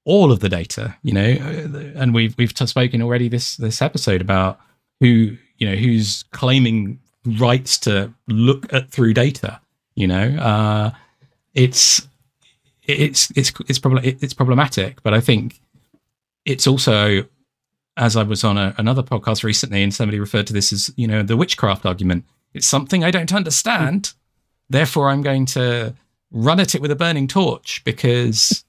all 0.04 0.32
of 0.32 0.40
the 0.40 0.48
data 0.48 0.96
you 1.02 1.12
know 1.12 1.22
and 1.96 2.14
we've 2.14 2.36
we've 2.38 2.52
spoken 2.56 3.02
already 3.02 3.28
this 3.28 3.56
this 3.56 3.82
episode 3.82 4.20
about 4.20 4.58
who 5.00 5.36
you 5.58 5.68
know 5.68 5.76
who's 5.76 6.24
claiming 6.30 6.98
rights 7.38 7.78
to 7.78 8.12
look 8.28 8.72
at 8.72 8.90
through 8.90 9.12
data 9.12 9.60
you 9.94 10.06
know 10.06 10.36
uh 10.40 10.90
it's 11.54 12.08
it's 12.84 13.30
it's 13.36 13.52
it's 13.68 13.78
probably 13.78 14.16
it's 14.20 14.34
problematic 14.34 15.02
but 15.02 15.12
i 15.12 15.20
think 15.20 15.60
it's 16.44 16.66
also 16.66 17.24
as 17.96 18.16
i 18.16 18.22
was 18.22 18.42
on 18.42 18.56
a, 18.56 18.74
another 18.78 19.02
podcast 19.02 19.44
recently 19.44 19.82
and 19.82 19.92
somebody 19.92 20.18
referred 20.18 20.46
to 20.46 20.52
this 20.52 20.72
as 20.72 20.90
you 20.96 21.06
know 21.06 21.22
the 21.22 21.36
witchcraft 21.36 21.84
argument 21.84 22.24
it's 22.54 22.66
something 22.66 23.04
i 23.04 23.10
don't 23.10 23.32
understand. 23.32 24.12
Therefore 24.70 25.10
i'm 25.10 25.22
going 25.22 25.46
to 25.46 25.94
run 26.30 26.60
at 26.60 26.74
it 26.74 26.80
with 26.80 26.90
a 26.90 26.96
burning 26.96 27.26
torch 27.26 27.82
because 27.84 28.64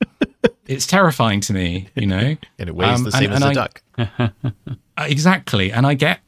it's 0.68 0.86
terrifying 0.88 1.40
to 1.42 1.54
me 1.54 1.88
you 1.96 2.08
know 2.08 2.36
And 2.60 2.70
it 2.70 2.76
weighs 2.76 3.00
Um, 3.00 3.04
the 3.06 3.12
same 3.12 3.32
and- 3.32 3.34
as 3.34 3.42
a 3.44 3.48
and 3.50 3.58
I- 3.58 3.62
duck. 3.62 3.82
Uh, 4.98 5.06
exactly 5.08 5.72
and 5.72 5.88
i 5.88 5.94
get 5.96 6.20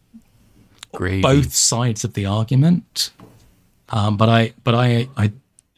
Gravy. 0.93 1.21
both 1.21 1.53
sides 1.53 2.03
of 2.03 2.13
the 2.13 2.25
argument. 2.25 3.11
Um, 3.89 4.15
but 4.17 4.29
I, 4.29 4.53
but 4.63 4.73
I, 4.73 5.07
I 5.17 5.31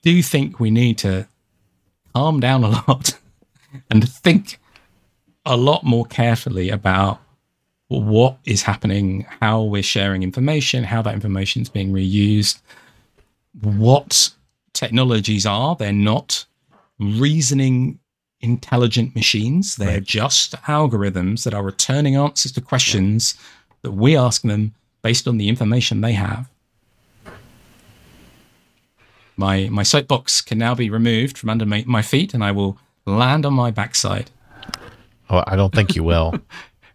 do 0.04 0.22
think 0.22 0.60
we 0.60 0.72
need 0.72 0.98
to 1.00 1.28
calm 2.14 2.40
down 2.40 2.64
a 2.64 2.70
lot 2.88 3.18
and 3.90 4.08
think 4.10 4.60
a 5.46 5.58
lot 5.58 5.84
more 5.84 6.06
carefully 6.06 6.70
about 6.70 7.20
what 7.88 8.38
is 8.46 8.62
happening, 8.64 9.26
how 9.42 9.64
we're 9.64 9.84
sharing 9.84 10.22
information, 10.24 10.84
how 10.86 11.02
that 11.02 11.14
information 11.14 11.62
is 11.64 11.70
being 11.70 11.92
reused, 11.92 12.62
what 13.62 14.32
technologies 14.74 15.46
are. 15.46 15.76
They're 15.76 15.92
not 15.92 16.46
reasoning 17.00 18.00
intelligent 18.46 19.16
machines. 19.16 19.76
They're 19.76 20.00
just 20.00 20.54
algorithms 20.64 21.44
that 21.44 21.54
are 21.54 21.64
returning 21.64 22.16
answers 22.16 22.54
to 22.54 22.62
questions 22.62 23.36
that 23.82 23.92
we 23.92 24.16
ask 24.16 24.42
them 24.44 24.74
based 25.02 25.28
on 25.28 25.38
the 25.38 25.50
information 25.50 26.02
they 26.02 26.14
have. 26.14 26.50
My 29.38 29.68
my 29.70 29.84
soapbox 29.84 30.40
can 30.42 30.58
now 30.58 30.76
be 30.76 30.90
removed 30.90 31.38
from 31.38 31.50
under 31.50 31.66
my, 31.66 31.84
my 31.86 32.02
feet, 32.02 32.34
and 32.34 32.44
I 32.44 32.52
will 32.52 32.78
land 33.06 33.46
on 33.46 33.54
my 33.54 33.72
backside. 33.72 34.32
Oh, 35.30 35.44
I 35.46 35.56
don't 35.56 35.74
think 35.74 35.96
you 35.96 36.04
will. 36.04 36.36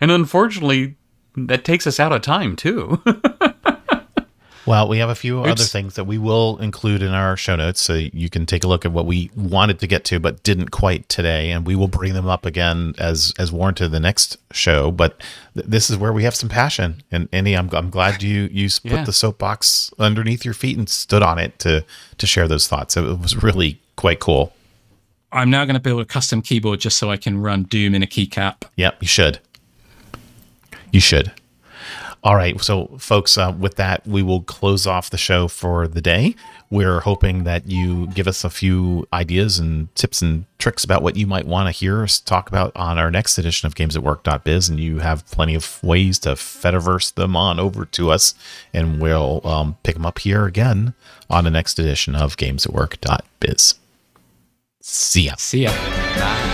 And 0.03 0.11
unfortunately, 0.11 0.97
that 1.37 1.63
takes 1.63 1.87
us 1.87 2.01
out 2.01 2.11
of 2.11 2.23
time 2.23 2.57
too. 2.57 3.03
Well, 4.67 4.89
we 4.89 4.99
have 4.99 5.09
a 5.09 5.15
few 5.15 5.41
other 5.41 5.65
things 5.65 5.95
that 5.95 6.05
we 6.05 6.19
will 6.19 6.59
include 6.59 7.03
in 7.03 7.13
our 7.13 7.37
show 7.37 7.57
notes 7.57 7.81
so 7.81 7.95
you 7.95 8.29
can 8.29 8.45
take 8.45 8.63
a 8.63 8.69
look 8.69 8.85
at 8.85 8.93
what 8.93 9.07
we 9.07 9.31
wanted 9.35 9.79
to 9.81 9.87
get 9.87 10.05
to 10.05 10.21
but 10.21 10.43
didn't 10.43 10.71
quite 10.71 11.09
today 11.09 11.51
and 11.51 11.67
we 11.67 11.75
will 11.75 11.89
bring 11.89 12.13
them 12.13 12.27
up 12.27 12.45
again 12.45 12.95
as 12.99 13.33
as 13.39 13.51
warranted 13.51 13.91
the 13.91 14.01
next 14.01 14.37
show 14.53 14.91
but 14.91 15.19
th- 15.55 15.67
this 15.67 15.89
is 15.89 15.97
where 15.97 16.13
we 16.13 16.25
have 16.25 16.35
some 16.35 16.49
passion 16.51 17.03
and 17.11 17.29
Andy 17.33 17.55
I'm, 17.57 17.71
I'm 17.73 17.89
glad 17.91 18.23
you 18.23 18.49
you 18.53 18.67
s- 18.67 18.79
put 18.81 19.07
the 19.07 19.13
soapbox 19.15 19.93
underneath 19.99 20.45
your 20.45 20.55
feet 20.55 20.77
and 20.77 20.89
stood 20.89 21.23
on 21.23 21.39
it 21.39 21.59
to 21.61 21.83
to 22.19 22.27
share 22.27 22.47
those 22.47 22.69
thoughts 22.69 22.97
it 22.99 23.19
was 23.19 23.43
really 23.43 23.81
quite 23.97 24.21
cool 24.21 24.53
I'm 25.33 25.49
now 25.49 25.65
going 25.65 25.75
to 25.75 25.81
build 25.81 26.01
a 26.01 26.05
custom 26.05 26.43
keyboard 26.43 26.81
just 26.81 26.99
so 26.99 27.11
I 27.11 27.17
can 27.17 27.41
run 27.41 27.63
Doom 27.63 27.95
in 27.95 28.03
a 28.03 28.07
keycap. 28.07 28.63
Yep, 28.75 28.97
you 29.01 29.07
should. 29.07 29.39
You 30.91 30.99
should. 31.01 31.31
All 32.23 32.37
right. 32.37 32.61
So, 32.61 32.87
folks, 32.99 33.39
uh, 33.39 33.55
with 33.59 33.77
that, 33.77 34.07
we 34.07 34.23
will 34.23 34.43
close 34.43 34.87
off 34.87 35.09
the 35.09 35.17
show 35.17 35.49
for 35.49 35.89
the 35.89 36.03
day. 36.03 36.35
We're 36.69 37.01
hoping 37.01 37.45
that 37.45 37.67
you 37.67 38.09
give 38.09 38.29
us 38.29 38.45
a 38.45 38.51
few 38.51 39.09
ideas 39.11 39.59
and 39.59 39.93
tips 39.95 40.21
and 40.21 40.45
tricks 40.59 40.85
about 40.85 41.03
what 41.03 41.17
you 41.17 41.27
might 41.27 41.47
want 41.47 41.69
to 41.69 41.73
hear 41.73 42.03
us 42.03 42.21
talk 42.21 42.51
about 42.51 42.77
on 42.77 42.99
our 42.99 43.11
next 43.11 43.39
edition 43.39 43.67
of 43.67 43.75
Games 43.75 43.97
at 43.97 44.03
Work.biz. 44.03 44.69
And 44.69 44.79
you 44.79 44.99
have 44.99 45.27
plenty 45.31 45.55
of 45.55 45.83
ways 45.83 46.19
to 46.21 46.31
Fediverse 46.31 47.15
them 47.15 47.37
on 47.37 47.59
over 47.59 47.87
to 47.87 48.11
us, 48.11 48.35
and 48.75 49.01
we'll 49.01 49.41
um, 49.47 49.79
pick 49.83 49.95
them 49.95 50.05
up 50.05 50.19
here 50.19 50.45
again 50.45 50.93
on 51.31 51.45
the 51.45 51.51
next 51.51 51.79
edition 51.79 52.15
of 52.15 52.37
Games 52.37 52.67
at 52.67 52.75
Work.biz. 52.75 53.77
See 54.83 55.23
ya. 55.23 55.35
See 55.39 55.63
ya. 55.63 55.71
You've 55.73 56.50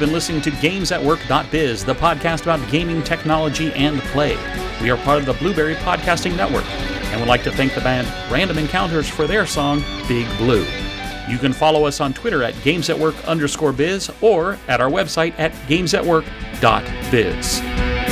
been 0.00 0.12
listening 0.12 0.40
to 0.40 0.50
GamesAtWork.biz, 0.50 1.84
the 1.84 1.94
podcast 1.94 2.42
about 2.42 2.70
gaming 2.70 3.02
technology 3.02 3.70
and 3.74 4.00
play. 4.00 4.34
We 4.80 4.90
are 4.90 4.96
part 4.96 5.18
of 5.18 5.26
the 5.26 5.34
Blubrry 5.34 5.74
Podcasting 5.74 6.34
Network, 6.36 6.64
and 6.64 7.20
would 7.20 7.28
like 7.28 7.44
to 7.44 7.52
thank 7.52 7.74
the 7.74 7.82
band 7.82 8.08
Random 8.32 8.56
Encounters 8.56 9.06
for 9.08 9.26
their 9.26 9.44
song 9.44 9.84
Big 10.08 10.26
Blue. 10.38 10.64
You 11.28 11.36
can 11.36 11.52
follow 11.52 11.84
us 11.84 12.00
on 12.00 12.14
Twitter 12.14 12.42
at 12.42 12.54
GamesAtWork 12.54 13.26
underscore 13.26 13.74
biz 13.74 14.10
or 14.22 14.58
at 14.68 14.80
our 14.80 14.90
website 14.90 15.38
at 15.38 15.52
GamesAtWork.biz. 15.68 18.09